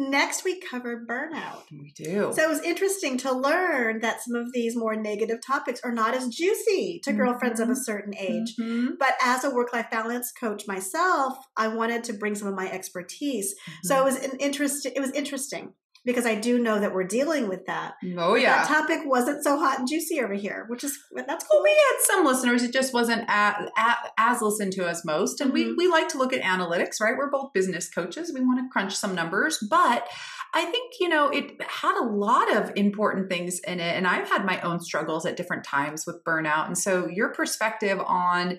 [0.00, 1.62] Next, we covered burnout.
[1.72, 2.32] We do.
[2.32, 6.14] So it was interesting to learn that some of these more negative topics are not
[6.14, 8.54] as juicy to girlfriends of a certain age.
[8.60, 8.90] Mhm.
[8.96, 12.70] But as a work life balance coach myself, I wanted to bring some of my
[12.70, 13.56] expertise.
[13.82, 14.86] So it was an interest.
[14.86, 15.72] It was interesting
[16.04, 17.94] because I do know that we're dealing with that.
[18.16, 18.58] oh yeah.
[18.64, 21.62] That topic wasn't so hot and juicy over here, which is that's Well, cool.
[21.64, 22.62] we had some listeners.
[22.62, 25.40] It just wasn't a a as listened to as most.
[25.40, 25.74] And we, Mhm.
[25.76, 27.16] we like to look at analytics, right?
[27.16, 28.32] We're both business coaches.
[28.34, 29.58] We want to crunch some numbers.
[29.68, 30.06] But
[30.54, 33.94] I think, you know, it had a lot of important things in it.
[33.96, 36.66] And I've had my own struggles at different times with burnout.
[36.66, 38.58] And so your perspective on,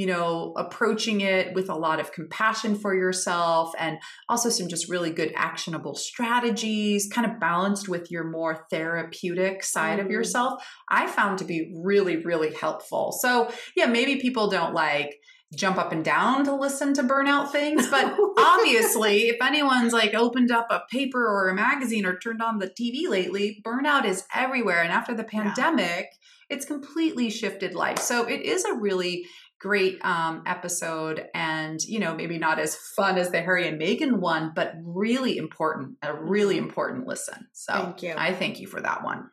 [0.00, 3.98] you know, approaching it with a lot of compassion for yourself and
[4.30, 9.98] also some just really good actionable strategies, kind of balanced with your more therapeutic side
[9.98, 10.12] of Mhm.
[10.12, 13.12] yourself, I found to be really, really helpful.
[13.12, 15.10] So, yeah, maybe people don't like
[15.54, 20.50] jump up and down to listen to burnout things, but obviously, if anyone's like opened
[20.50, 24.80] up a paper or a magazine or turned on the TV lately, burnout is everywhere.
[24.82, 25.42] And after the Yeah.
[25.42, 26.06] pandemic,
[26.48, 27.98] it's completely shifted life.
[27.98, 29.26] So, it is a really
[29.60, 34.18] great um, episode and you know maybe not as fun as the harry and Meghan
[34.18, 38.14] one but really important a really important listen so Thank you.
[38.16, 39.30] i thank you for that one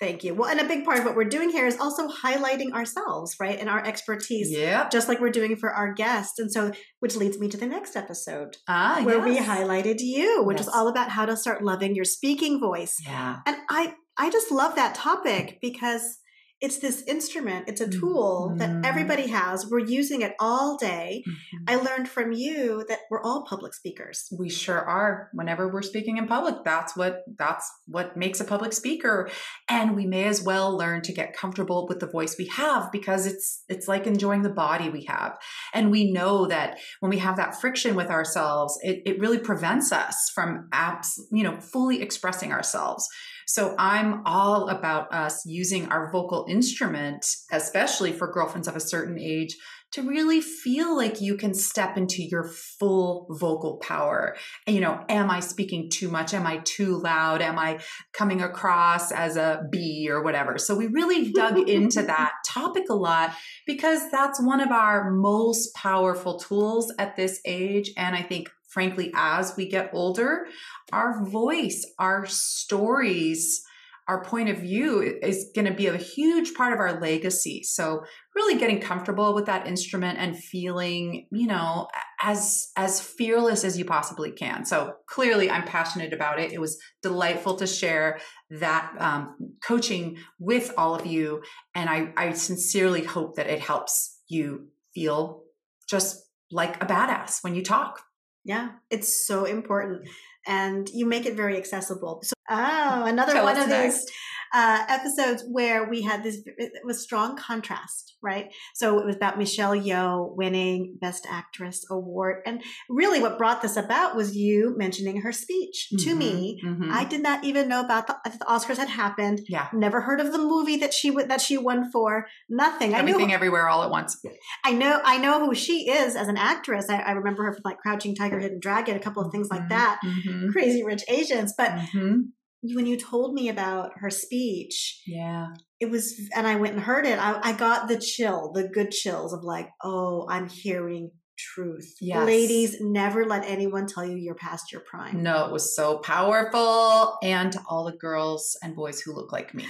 [0.00, 0.34] Thank you.
[0.34, 3.58] Well, and a big part of what we're doing here is also highlighting ourselves, right?
[3.60, 6.38] And our expertise, yeah just like we're doing for our guests.
[6.38, 10.58] And so, which leads me to the next episode ah, where we highlighted you, which
[10.58, 12.96] is all about how to start loving your speaking voice.
[13.04, 16.19] yeah And I, I just love that topic because
[16.60, 18.58] it's this instrument, it's a tool Mhm.
[18.58, 19.66] that everybody has.
[19.70, 21.24] We're using it all day.
[21.26, 21.32] Mhm.
[21.68, 24.28] I learned from you that we're all public speakers.
[24.38, 28.72] we sure are whenever we're speaking in public that's what that's what makes a public
[28.72, 29.28] speaker
[29.68, 33.26] and we may as well learn to get comfortable with the voice we have because
[33.26, 35.36] it's it's like enjoying the body we have
[35.74, 39.92] and we know that when we have that friction with ourselves it, it really prevents
[39.92, 43.06] us from abs you know fully expressing ourselves
[43.50, 49.18] so i'm all about us using our vocal instrument especially for girlfriends of a certain
[49.18, 49.56] age
[49.92, 54.36] to really feel like you can step into your full vocal power.
[54.66, 56.32] And, you know, am I speaking too much?
[56.32, 57.42] Am I too loud?
[57.42, 57.80] Am I
[58.12, 60.58] coming across as a B or whatever?
[60.58, 63.34] So we really dug into that topic a lot
[63.66, 67.90] because that's one of our most powerful tools at this age.
[67.96, 70.46] And I think, frankly, as we get older,
[70.92, 73.62] our voice, our stories,
[74.10, 77.62] our point of view is going to be a huge part of our legacy.
[77.62, 78.02] So
[78.34, 81.86] really getting comfortable with that instrument and feeling, you know,
[82.20, 84.64] as as fearless as you possibly can.
[84.64, 86.52] So clearly I'm passionate about it.
[86.52, 88.18] It was delightful to share
[88.50, 91.42] that um, coaching with all of you.
[91.76, 95.44] And I, I sincerely hope that it helps you feel
[95.88, 98.02] just like a badass when you talk.
[98.44, 100.08] Yeah, it's so important.
[100.46, 102.20] And you make it very accessible.
[102.22, 104.06] So, oh, another Tell one of these
[104.52, 108.46] uh, episodes where we had this it was strong contrast, right?
[108.74, 113.76] So it was about Michelle Yeoh winning Best Actress award, and really what brought this
[113.76, 116.60] about was you mentioning her speech to Mhm, me.
[116.64, 116.90] mhm.
[116.90, 119.40] I did not even know about the, the Oscars had happened.
[119.48, 119.68] Yeah.
[119.72, 122.26] never heard of the movie that she w- that she won for.
[122.48, 122.94] Nothing.
[122.94, 124.20] I knew Everything everywhere all at once.
[124.64, 126.88] I know I know who she is as an actress.
[126.90, 129.68] I, I remember her from like Crouching Tiger, Hidden Dragon, a couple of things like
[129.68, 130.00] that.
[130.04, 131.54] Mhm, Crazy Rich Asians.
[131.56, 132.30] But mhm.
[132.62, 135.48] When you told me about her speech, Yeah.
[135.80, 137.18] it was, and I went and heard it.
[137.18, 141.10] I, I got the chill, the good chills of like, oh, I'm hearing
[141.54, 141.94] truth.
[142.00, 142.26] Yes.
[142.26, 145.22] Ladies, never let anyone tell you you're past your prime.
[145.22, 147.16] No, it was so powerful.
[147.22, 149.64] And to all the girls and boys who look like me.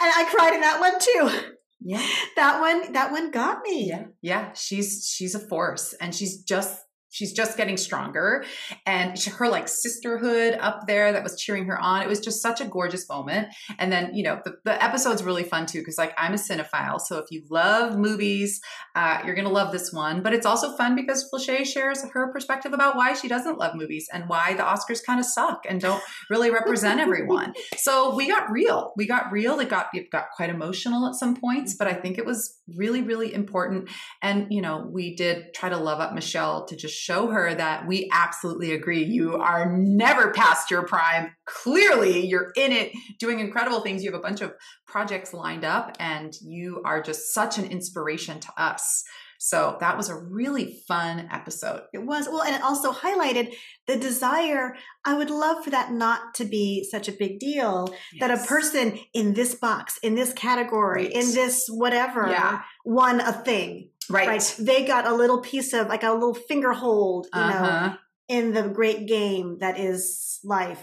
[0.00, 1.48] And I cried in that one too.
[1.80, 2.06] Yeah.
[2.36, 3.88] That one, that one got me.
[3.88, 4.04] Yeah.
[4.22, 4.52] Yeah.
[4.54, 6.78] She's she's a force and she's just
[7.10, 8.44] she's just getting stronger.
[8.86, 12.60] And her like sisterhood up there that was cheering her on it was just such
[12.60, 13.48] a gorgeous moment.
[13.78, 17.00] And then you know the, the episode's really fun too because like i'm a cinephile.
[17.00, 18.60] So if you love movies
[18.94, 20.22] uh, you're gonna love this one.
[20.22, 24.08] But it's also fun because Flesche shares her perspective about why she doesn't love movies
[24.12, 27.54] and why the oscars kind of suck and don't really represent everyone.
[27.76, 28.92] So we got real.
[28.96, 29.58] We got real.
[29.58, 33.02] It got it got quite emotional at some points but i think it was really
[33.02, 33.88] really important.
[34.22, 37.86] And you know we did try to love up michelle to just show her that
[37.86, 43.80] we absolutely agree you are never past your prime clearly you're in it doing incredible
[43.80, 44.52] things you have a bunch of
[44.86, 49.04] projects lined up and you are just such an inspiration to us
[49.42, 51.80] So that was a really fun episode.
[51.94, 53.54] It was well, and it also highlighted
[53.86, 54.76] the desire.
[55.06, 57.88] I would love for that not to be such a big deal.
[58.20, 61.12] That a person in this box, in this category, Right.
[61.12, 62.60] in this whatever, Yeah.
[62.84, 63.89] won a thing.
[64.08, 64.26] Right.
[64.28, 64.54] Right.
[64.58, 67.96] They got a little piece of like a little finger hold, you know, Uh-huh.
[68.28, 70.82] in the great game that is life.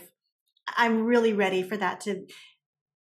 [0.77, 2.25] I'm really ready for that to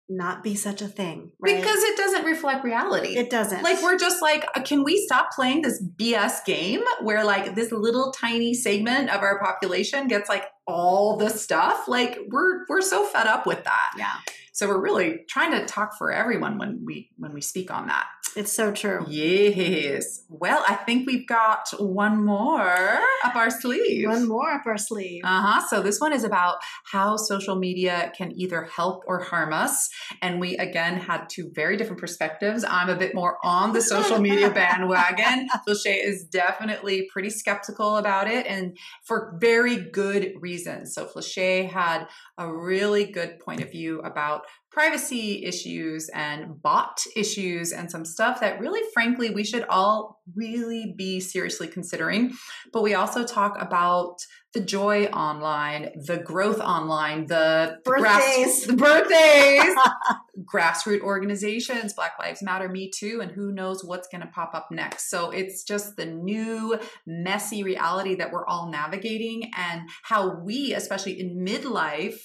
[0.10, 1.32] not be such a thing.
[1.40, 1.56] Right?
[1.56, 3.16] Because it doesn't reflect reality.
[3.18, 3.64] it doesn't.
[3.64, 7.72] like we're just like uh, can we stop playing this bs game where like this
[7.72, 13.06] little tiny segment of our population gets like all the stuff like we're we're so
[13.06, 14.16] fed up with that yeah,
[14.52, 18.06] so we're really trying to talk for everyone when we when we speak on that
[18.36, 19.06] it's so true.
[19.08, 24.78] yes well i think we've got one more up our sleeve One more up our
[24.78, 25.22] sleeve.
[25.24, 25.62] uh-huh.
[25.70, 26.58] So this one is about
[26.92, 29.90] how social media can either help or harm us.
[30.22, 32.64] And we again had two very different perspectives.
[32.64, 35.48] I'm a bit more on the social media bandwagon.
[35.68, 40.94] Flesche is definitely pretty skeptical about it and for very good reasons.
[40.94, 44.41] So Flesche had a really good point of view about
[44.72, 50.94] privacy issues and bot issues and some stuff that really frankly we should all really
[50.98, 52.32] be seriously considering
[52.72, 54.22] but we also talk about
[54.54, 58.66] the joy online, the growth online, the Birthdays.
[58.68, 59.74] the birthdays,
[60.54, 64.68] grassroots organizations, Black Lives Matter, Me Too, and who knows what's going to pop up
[64.70, 65.10] next.
[65.10, 66.78] So it's just the new
[67.08, 72.20] messy reality that we're all navigating and how we, especially in midlife,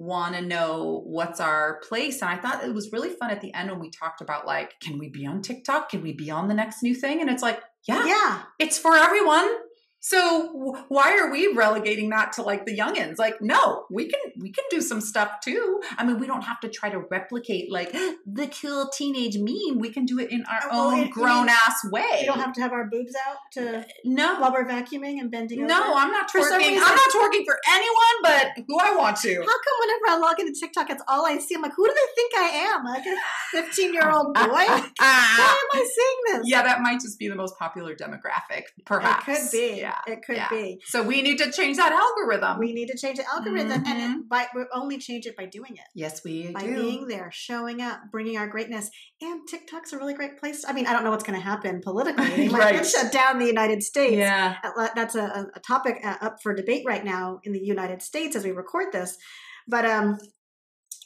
[0.00, 2.22] want to know what's our place.
[2.22, 4.80] And I thought it was really fun at the end when we talked about like,
[4.80, 5.90] can we be on TikTok?
[5.90, 7.20] Can we be on the next new thing?
[7.20, 8.42] And it's like, yeah, yeah.
[8.58, 9.46] it's for everyone.
[10.02, 13.18] So why are we relegating that to like the youngins?
[13.18, 15.82] Like, no, we can we can do some stuff too.
[15.98, 17.92] I mean, we don't have to try to replicate like
[18.26, 19.78] the cool teenage meme.
[19.78, 22.20] We can do it in our oh, Well, own grown ass way.
[22.20, 25.66] We don't have to have our boobs out to no, while we're vacuuming and bending
[25.66, 25.92] no, over.
[25.98, 26.56] I'm not twerking.
[26.56, 29.34] reason- I'm not twerking for anyone, but who I want to.
[29.34, 31.54] How come whenever I log into TikTok, it's all I see?
[31.54, 32.84] I'm like, who do they think I am?
[32.84, 34.40] Like a 15 year old boy?
[34.44, 36.48] Why am I seeing this?
[36.48, 39.28] yeah, that might just be the most popular demographic, perhaps.
[39.28, 39.80] It could be.
[39.80, 39.89] Yeah.
[40.06, 40.48] It could yeah.
[40.50, 40.80] be.
[40.86, 42.58] So we need to change that algorithm.
[42.58, 44.20] We need to change the algorithm, and Mhm.
[44.20, 45.84] it, by, we only change it by doing it.
[45.94, 46.74] yes, we By do.
[46.82, 48.90] being there, showing up, bringing our greatness.
[49.20, 50.64] And TikTok's a really great place.
[50.66, 52.26] I mean, I don't know what's going to happen politically.
[52.26, 52.86] They might Right.
[52.86, 54.16] shut down the United States.
[54.16, 54.56] yeah.
[54.64, 58.36] Uh, That's a, a topic uh, up for debate right now in the United States
[58.36, 59.16] as we record this.
[59.68, 60.18] But um,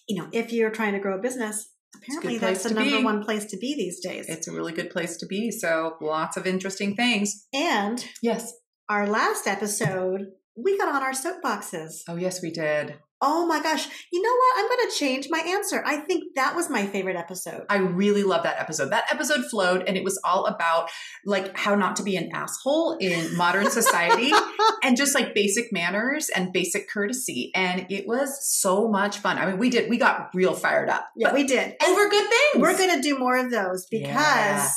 [0.08, 3.04] you know, if you're trying to grow a business, apparently that's the number be.
[3.04, 4.26] one place to be these days.
[4.28, 5.50] It's a really good place to be.
[5.50, 7.46] So lots of interesting things.
[7.54, 8.52] and Yes.
[8.88, 12.02] Our last episode, we got on our soapboxes.
[12.08, 12.96] Oh, yes, we did.
[13.26, 13.88] Oh my gosh.
[14.12, 14.58] You know what?
[14.58, 15.82] I'm going to change my answer.
[15.86, 17.64] I think that was my favorite episode.
[17.70, 18.90] I really love that episode.
[18.90, 20.90] That episode flowed and it was all about
[21.24, 24.30] like how not to be an asshole in modern society
[24.82, 27.50] and just like basic manners and basic courtesy.
[27.54, 29.38] And it was so much fun.
[29.38, 31.08] I mean, we did, we got real fired up.
[31.16, 31.76] yeah, But we did.
[31.80, 32.62] And over good things.
[32.62, 34.68] we're going to do more of those because Yeah.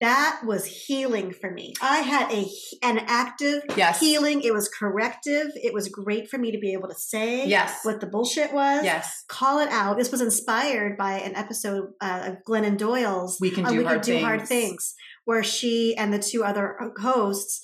[0.00, 1.72] That was healing for me.
[1.80, 2.46] I had a
[2.82, 3.98] an active Yes.
[4.00, 4.42] healing.
[4.42, 5.48] It was corrective.
[5.54, 7.80] It was great for me to be able to say Yes.
[7.84, 8.84] what the bullshit was.
[8.84, 9.24] Yes.
[9.28, 9.96] Call it out.
[9.96, 14.02] This was inspired by an episode uh, of Glennon Doyle's We can do, We hard,
[14.02, 14.48] Can Do Hard things.
[14.68, 14.94] Things,
[15.24, 17.62] where she and the two other hosts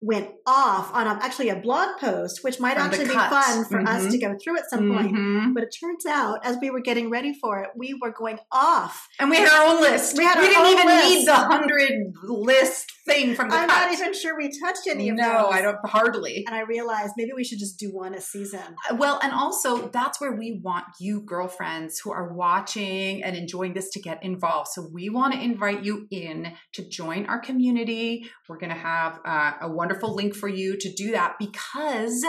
[0.00, 3.80] went off on a, actually a blog post, which might From actually be fun for
[3.80, 4.10] us Mhm.
[4.10, 5.12] to go through at some point.
[5.14, 5.54] Mhm.
[5.54, 9.08] But it turns out, as we were getting ready for it, we were going off.
[9.18, 10.18] And we had our own list.
[10.18, 11.08] We had our didn't even list.
[11.08, 13.86] need the hundred list thing from the I'm cut.
[13.86, 15.52] not even sure we touched any of no, those.
[15.52, 16.44] I don't hardly.
[16.46, 18.76] And I realized maybe we should just do one a season.
[18.96, 23.90] Well, and also that's where we want you girlfriends who are watching and enjoying this
[23.92, 24.68] to get involved.
[24.72, 28.28] So we want to invite you in to join our community.
[28.48, 32.24] We're going to have uh, a wonderful link for you to do that because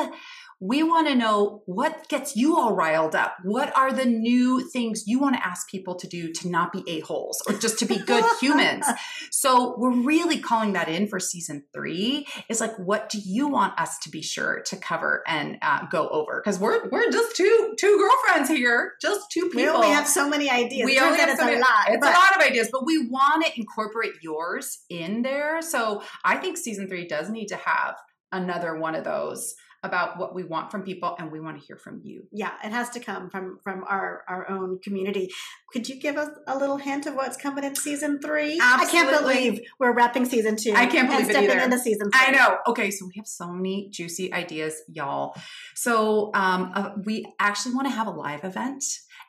[0.61, 3.35] we want to know what gets you all riled up.
[3.43, 6.81] What are the new things you want to ask people to do to not be
[6.87, 8.85] a-holes or just to be good humans?
[9.31, 12.25] So we're really calling that in for season three.
[12.47, 16.07] Is like, what do you want us to be sure to cover and uh, go
[16.07, 16.41] over?
[16.43, 19.57] Because we're we're just two two girlfriends here, just two people.
[19.57, 20.85] We only have so many ideas.
[20.85, 21.89] We Turns only have so a many- lot.
[21.89, 25.61] It's but a lot of ideas, but we want to incorporate yours in there.
[25.61, 27.95] So I think season three does need to have
[28.31, 31.77] another one of those about what we want from people, and we want to hear
[31.77, 32.23] from you.
[32.31, 35.29] Yeah, it has to come from from our our own community.
[35.71, 38.59] Could you give us a little hint of what's coming in season three?
[38.61, 40.73] I can't believe we're wrapping season two.
[40.73, 41.59] I can't believe and it stepping either.
[41.59, 42.21] into season three.
[42.21, 42.57] I know.
[42.67, 45.35] Okay, so we have so many juicy ideas, y'all.
[45.75, 48.83] So um, uh, we actually want to have a live event,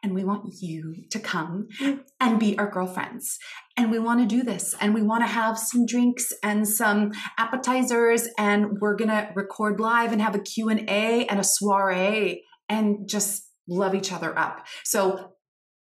[0.07, 1.67] and we want you to come
[2.21, 3.39] and be our girlfriends.
[3.77, 7.13] and we want to do this and we want to have some drinks and some
[7.39, 13.09] appetizers and we're going to record live and have a q&a and a soiree and
[13.09, 15.33] just love each other up so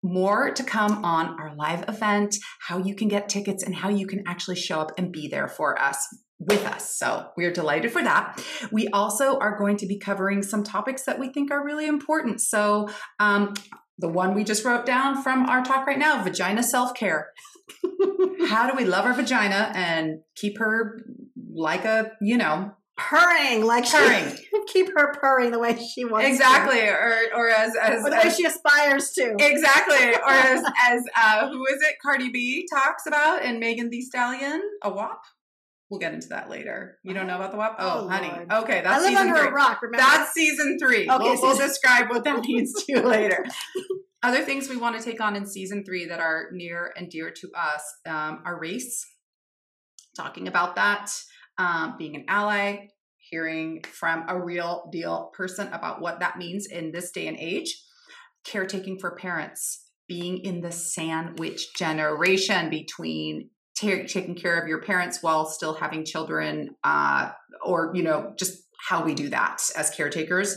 [0.02, 4.06] more to come on our live event how you can get tickets and how you
[4.06, 6.04] can actually show up and be there for us
[6.38, 6.96] with us.
[6.96, 8.42] So we are delighted for that.
[8.70, 12.40] We also are going to be covering some topics that we think are really important.
[12.40, 13.54] So, um,
[13.98, 17.30] the one we just wrote down from our talk right now vagina self care.
[18.48, 21.00] How do we love our vagina and keep her
[21.54, 24.36] like a, you know, purring like purring.
[24.36, 26.88] She, keep her purring the way she wants exactly to.
[26.88, 31.02] or or as as, or the as, way she aspires to exactly or as as
[31.16, 35.20] uh who is it cardi b talks about and Megan Thee Stallion a WAP
[35.90, 36.98] We'll get into that later.
[37.04, 37.76] You don't know about the WAP?
[37.78, 38.28] Oh, Oh, honey.
[38.28, 38.52] Lord.
[38.64, 39.48] Okay, that's I live season under three.
[39.48, 39.82] a rock.
[39.82, 39.98] Remember?
[40.04, 41.08] That's season three.
[41.08, 43.44] Okay, we'll, we'll describe what that means to you later.
[44.22, 47.30] Other things we want to take on in season three that are near and dear
[47.30, 49.06] to us um, are race,
[50.16, 51.10] talking about that,
[51.58, 56.90] um, being an ally, hearing from a real deal person about what that means in
[56.90, 57.80] this day and age,
[58.44, 65.22] caretaking for parents, being in the sandwich generation between ta- taking care of your parents
[65.22, 67.30] while still having children, uh,
[67.64, 70.56] or, you know, just how we do that as caretakers.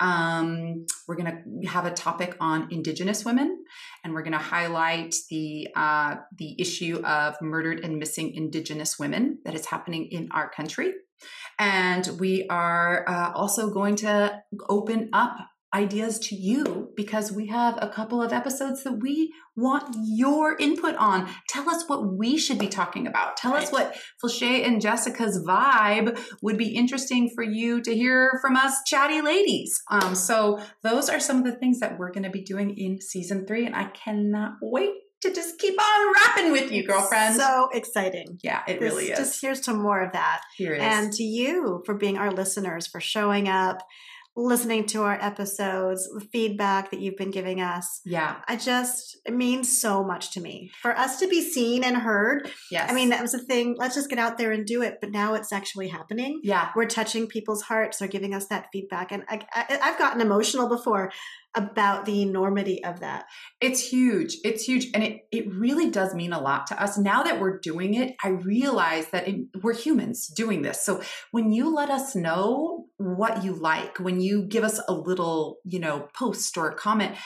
[0.00, 1.32] Um, we're going
[1.62, 3.64] to have a topic on Indigenous women,
[4.02, 9.38] and we're going to highlight the uh, the issue of murdered and missing Indigenous women
[9.44, 10.92] that is happening in our country.
[11.58, 15.36] And we are uh, also going to open up
[15.74, 20.94] ideas to you because we have a couple of episodes that we want your input
[20.96, 21.28] on.
[21.48, 23.36] Tell us what we should be talking about.
[23.36, 28.56] Tell us what Flesche and Jessica's vibe would be interesting for you to hear from
[28.56, 29.80] us chatty ladies.
[29.90, 33.00] Um, so those are some of the things that we're going to be doing in
[33.00, 34.90] season three, and I cannot wait
[35.22, 37.36] to just keep on rapping with you, girlfriend.
[37.36, 38.38] So exciting.
[38.42, 39.18] yeah, it This- really is.
[39.18, 40.40] Just here's to more of that.
[40.56, 40.82] Here it is.
[40.84, 43.78] And to you for being our listeners, for showing up,
[44.34, 48.00] listening to our episodes, the feedback that you've been giving us.
[48.04, 50.70] yeah, I just, it means so much to me.
[50.80, 52.90] For us to be seen and heard, yes.
[52.90, 53.76] I mean, that was the thing.
[53.78, 54.98] Let's just get out there and do it.
[55.00, 56.40] But now it's actually happening.
[56.42, 57.98] yeah, We're touching people's hearts.
[57.98, 59.12] They're giving us that feedback.
[59.12, 61.12] And I, I, I've gotten emotional before
[61.54, 63.24] about the enormity of that.
[63.60, 64.36] It's huge.
[64.44, 64.86] It's huge.
[64.94, 66.96] And it, it really does mean a lot to us.
[66.96, 70.84] Now that we're doing it, I realize that it, we're humans doing this.
[70.84, 75.58] So when you let us know what you like, when you give us a little,
[75.64, 77.16] you know, post or comment,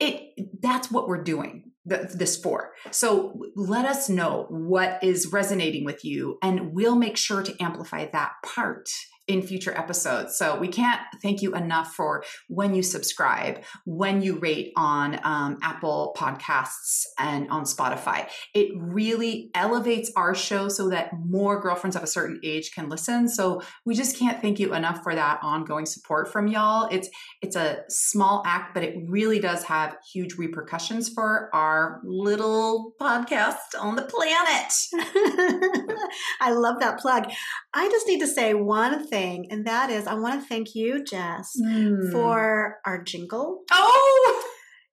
[0.00, 0.22] it
[0.60, 2.72] that's what we're doing th- this for.
[2.90, 8.06] So let us know what is resonating with you and we'll make sure to amplify
[8.10, 8.88] that part
[9.26, 10.36] in future episodes.
[10.36, 15.58] So we can't thank you enough for when you subscribe, when you rate on um,
[15.62, 18.28] Apple Podcasts and on Spotify.
[18.54, 23.28] It really elevates our show so that more girlfriends of a certain age can listen.
[23.28, 26.88] So we just can't thank you enough for that ongoing support from y'all.
[26.90, 27.08] It's
[27.40, 33.56] it's a small act, but it really does have huge repercussions for our little podcast
[33.78, 34.72] on the planet.
[36.40, 37.30] I love that plug.
[37.72, 41.04] I just need to say one thing, and that is I want to thank you,
[41.04, 42.10] Jess, Hmm.
[42.12, 43.62] for our jingle.
[43.70, 44.44] oh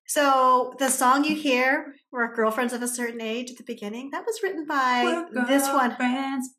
[0.07, 4.24] So the song you hear, "We're girlfriends of a certain age" at the beginning, that
[4.26, 5.89] was written by this one.
[5.89, 6.49] girlfriends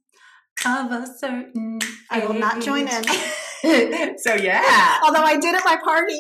[0.67, 1.79] of a certain
[2.11, 3.03] I will not join in.
[3.65, 4.19] in.
[4.25, 4.99] so yeah.
[5.05, 6.19] Although I did at my party,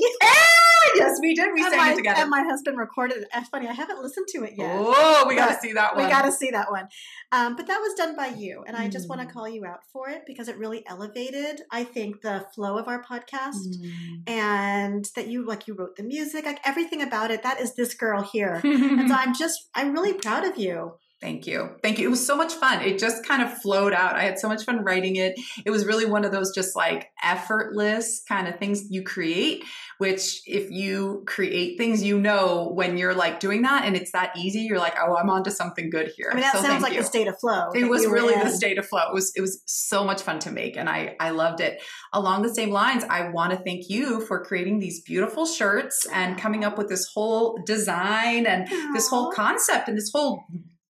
[0.97, 1.51] yes, we did.
[1.55, 2.21] We and, sang my, it together.
[2.21, 3.29] and my husband recorded it.
[3.33, 3.69] That's funny.
[3.69, 4.77] I haven't listened to it yet.
[4.79, 6.05] Oh, we got to see that one.
[6.05, 6.89] We got to see that one.
[7.33, 8.65] Um, but that was done by you.
[8.67, 9.27] And I just want Mm.
[9.29, 12.89] to call you out for it because it really elevated, I think, the flow of
[12.89, 13.77] our podcast.
[13.79, 14.29] Mm.
[14.29, 17.43] And that you, like, you wrote the music, like everything about it.
[17.43, 18.61] That is this girl here.
[18.65, 20.95] and so I'm just, I'm really proud of you.
[21.23, 21.71] Thank you.
[21.85, 22.09] Thank you.
[22.09, 22.83] It was so much fun.
[22.83, 24.17] It just kind of flowed out.
[24.17, 25.39] I had so much fun writing it.
[25.65, 29.65] It was really one of those just like effortless kind of things you create,
[29.99, 34.37] which if you create things, you know, when you're like doing that and it's that
[34.37, 36.31] easy, you're like, oh, I'm onto something good here.
[36.33, 36.99] I mean, that So sounds like you.
[36.99, 37.71] the state of flow.
[37.73, 39.03] it was really the state of flow.
[39.09, 41.81] It was it was so much fun to make, and I I loved it.
[42.13, 46.37] Along the same lines, I want to thank you for creating these beautiful shirts and
[46.37, 50.43] coming up with this whole design and this whole concept and this whole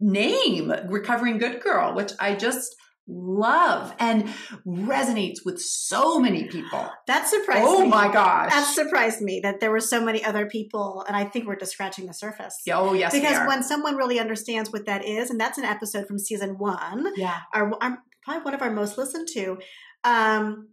[0.02, 2.74] name, Recovering Good Girl, which I just
[3.08, 4.28] love and
[4.66, 6.88] resonates with so many people.
[7.06, 7.68] That surprised me.
[7.68, 7.88] Oh me.
[7.88, 8.50] my gosh!
[8.50, 11.72] That surprised me that there were so many other people, and I think we're just
[11.72, 12.56] scratching the surface.
[12.66, 16.06] Yeah, oh yes, because when someone really understands what that is, and that's an episode
[16.06, 19.58] from season one, yeah, our, our probably one of our most listened to,
[20.04, 20.68] um,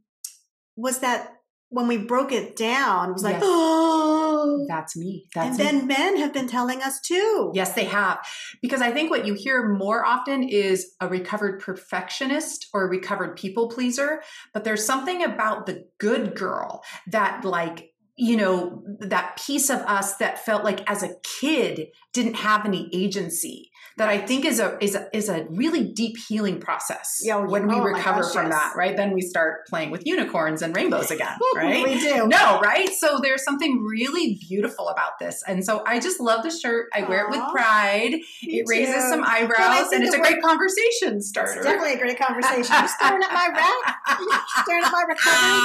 [0.76, 1.34] was that
[1.70, 3.44] when we broke it down, it was like, Yes.
[3.46, 4.19] oh,
[4.68, 5.26] That's me.
[5.34, 5.64] That's and me.
[5.64, 7.52] then men have been telling us too.
[7.54, 8.20] Yes, they have.
[8.62, 13.36] Because I think what you hear more often is a recovered perfectionist or a recovered
[13.36, 14.22] people pleaser.
[14.54, 17.89] But there's something about the good girl that, like,
[18.20, 22.90] you know, that piece of us that felt like as a kid didn't have any
[22.94, 23.72] agency.
[23.98, 27.68] That I think is a is a, is a really deep healing process Yeah, when
[27.68, 28.54] we oh recover gosh, from yes.
[28.54, 28.96] that, right?
[28.96, 31.84] Then we start playing with unicorns and rainbows again, right?
[31.84, 32.26] we do.
[32.28, 32.88] No, right?
[32.98, 35.44] So there's something really beautiful about this.
[35.46, 36.88] And so I just love the shirt.
[36.94, 38.12] I wear it with pride.
[38.12, 39.10] Me it raises too.
[39.10, 41.56] some eyebrows and it's a great conversation starter.
[41.58, 42.74] It's definitely a great conversation.
[42.80, 43.98] You're staring at my rap.
[44.18, 45.60] You're staring at my recovery.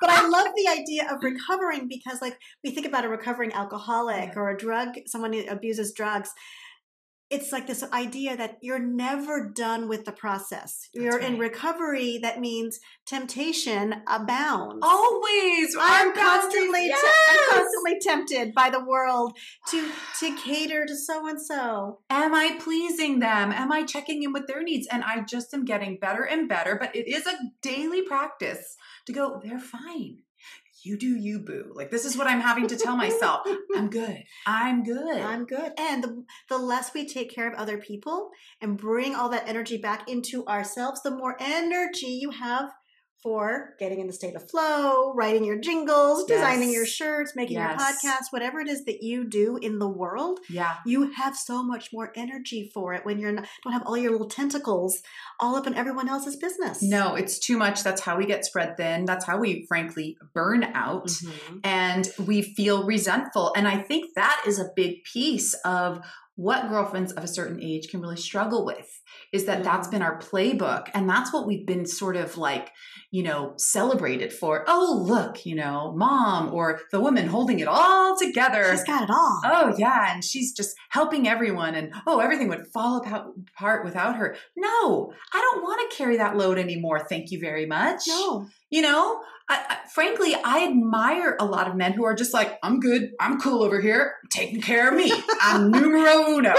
[0.00, 4.36] But I love the idea of recovering because, like, we think about a recovering alcoholic
[4.36, 6.30] or a drug, someone who abuses drugs.
[7.30, 10.88] It's like this idea that you're never done with the process.
[10.94, 12.18] You're in recovery.
[12.22, 14.78] That means temptation abounds.
[14.80, 15.76] Always.
[15.78, 17.02] I'm constantly, boundaries.
[17.02, 19.36] te- I'm constantly tempted by the world
[19.68, 19.90] to
[20.20, 21.98] to cater to so and so.
[22.08, 23.52] Am I pleasing them?
[23.52, 24.88] Am I checking in with their needs?
[24.90, 28.74] And I just am getting better and better, but it is a daily practice
[29.04, 30.20] to go, they're fine.
[30.82, 31.72] You do you, boo.
[31.74, 33.46] Like, this is what I'm having to tell myself.
[33.76, 34.24] I'm good.
[34.46, 35.20] I'm good.
[35.20, 35.72] I'm good.
[35.78, 39.76] And the, the less we take care of other people and bring all that energy
[39.76, 42.70] back into ourselves, the more energy you have
[43.22, 47.66] for getting in the state of flow, writing your jingles, designing your shirts, making your
[47.68, 48.00] Yes.
[48.04, 50.38] podcast, whatever it is that you do in the world.
[50.48, 50.76] yeah.
[50.86, 54.12] You have so much more energy for it when you're not, don't have all your
[54.12, 55.02] little tentacles
[55.40, 56.82] all up in everyone else's business.
[56.82, 57.82] No, it's too much.
[57.82, 59.04] That's how we get spread thin.
[59.04, 61.08] That's how we, frankly, burn out.
[61.08, 61.60] Mhm.
[61.64, 63.52] and we feel resentful.
[63.56, 66.00] And I think that is a big piece of
[66.38, 68.88] what girlfriends of a certain age can really struggle with
[69.32, 69.90] is that that's Mhm.
[69.90, 72.70] been our playbook and that's what we've been sort of like
[73.10, 78.16] you know celebrated for oh look you know mom or the woman holding it all
[78.16, 79.40] together She's got it all.
[79.44, 83.26] oh yeah and she's just helping everyone and oh everything would fall apart
[83.56, 87.66] apart without her no i don't want to carry that load anymore thank you very
[87.66, 88.46] much no.
[88.70, 92.58] You know, I, I, frankly, I admire a lot of men who are just like,
[92.62, 95.10] I'm good, I'm cool over here, taking care of me,
[95.40, 96.54] I'm numero uno.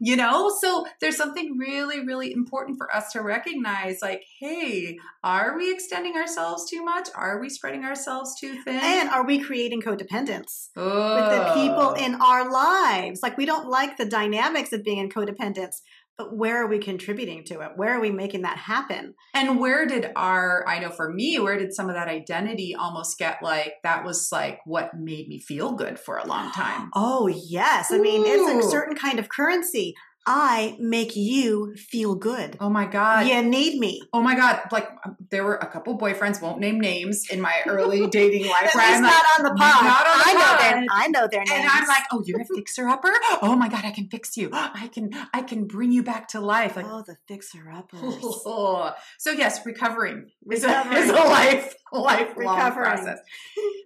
[0.00, 5.56] You know, so there's something really, really important for us to recognize like, hey, are
[5.56, 7.08] we extending ourselves too much?
[7.14, 8.80] Are we spreading ourselves too thin?
[8.82, 10.70] And are we creating codependence?
[10.76, 11.54] with oh.
[11.54, 13.20] the people in our lives.
[13.22, 15.80] Like we don't like the dynamics of being in codependence,
[16.20, 17.70] but where are we contributing to it?
[17.76, 19.14] Where are we making that happen?
[19.32, 23.18] And where did our, I know for me, where did some of that identity almost
[23.18, 26.90] get like, that was like what made me feel good for a long time?
[26.94, 27.90] Oh, yes.
[27.90, 29.94] I mean, it's a certain kind of currency.
[30.26, 32.56] I make you feel good.
[32.60, 33.26] Oh my God.
[33.26, 34.02] you need me.
[34.12, 34.60] Oh my God.
[34.70, 38.70] Like um, there were a couple boyfriends, won't name names in my early dating life.
[38.74, 39.84] Where I'm not like, on the pod.
[39.84, 41.50] not on the I know their I know their names.
[41.52, 43.12] and I'm like, oh, you're a fixer upper?
[43.42, 44.50] Oh my God, I can fix you.
[44.52, 46.76] I can, I can bring you back to life.
[46.76, 48.20] Like, oh, the fixer uppers.
[49.18, 51.02] so yes, recovering is a, Recovering.
[51.02, 52.84] is a life, lifelong Recovering.
[52.86, 53.18] process.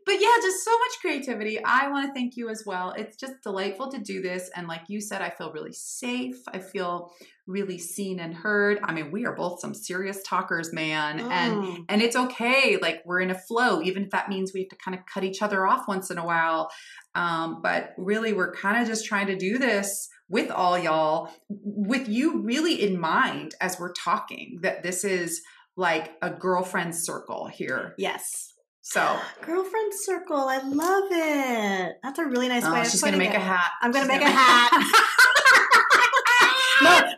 [0.07, 1.65] But yeah, just so much creativity.
[1.65, 2.91] I want to thank you as well.
[2.95, 4.51] It's just delightful to do this.
[4.55, 6.37] And like you said, I feel really safe.
[6.47, 7.11] I feel
[7.47, 8.81] really seen and heard.
[8.85, 11.21] I mean, we are both some serious talkers, man.
[11.21, 11.85] And Mm.
[11.89, 12.77] and it's okay.
[12.83, 15.25] Like we're in a flow, even if that means we have to kind of cut
[15.25, 16.71] each other off once in a while.
[17.15, 22.11] Um, but really, we're kind of just trying to do this with all y'all, with
[22.11, 25.41] you really in mind as we're talking that this is
[25.77, 27.95] like a girlfriend circle here.
[27.99, 28.51] yes.
[28.87, 30.37] So Girlfriend circle.
[30.37, 31.97] I love it.
[32.03, 33.37] That's a really nice oh, way oh, of she's gonna make it.
[33.37, 33.71] a hat.
[33.81, 35.11] I'm gonna She's make a hat.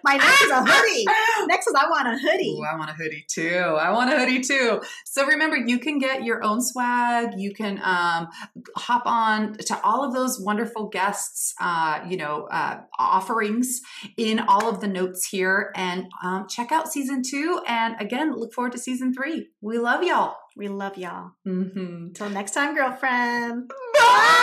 [0.06, 1.06] my next is a hoodie.
[1.48, 2.56] Next is I want a hoodie.
[2.56, 3.76] Ooh, I want a hoodie too.
[3.78, 4.80] I want a hoodie too.
[5.04, 7.30] So remember, you can get your own swag.
[7.36, 8.28] You can um,
[8.76, 13.80] hop on to all of those wonderful guests, uh, you know, uh, offerings
[14.16, 17.60] in all of the notes here, and um, check out season two.
[17.66, 19.48] And again, look forward to season three.
[19.60, 20.36] We love y'all.
[20.56, 21.32] We love y'all.
[21.46, 22.06] Mm-hmm.
[22.06, 23.70] Until next time, girlfriend.
[23.94, 24.42] Bye.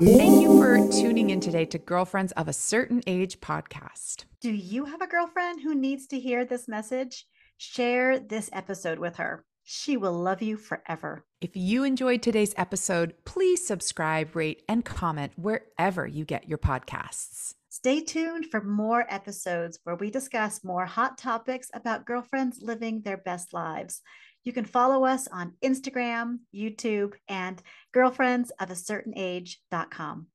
[0.00, 4.26] Thank you for tuning in today to Girlfriends of a Certain Age podcast.
[4.40, 7.26] Do you have a girlfriend who needs to hear this message?
[7.56, 9.44] Share this episode with her.
[9.64, 11.24] She will love you forever.
[11.40, 17.54] If you enjoyed today's episode, please subscribe, rate, and comment wherever you get your podcasts.
[17.68, 23.16] Stay tuned for more episodes where we discuss more hot topics about girlfriends living their
[23.16, 24.00] best lives.
[24.44, 27.60] You can follow us on Instagram, YouTube, and
[27.94, 30.26] girlfriendsofacertainage.com.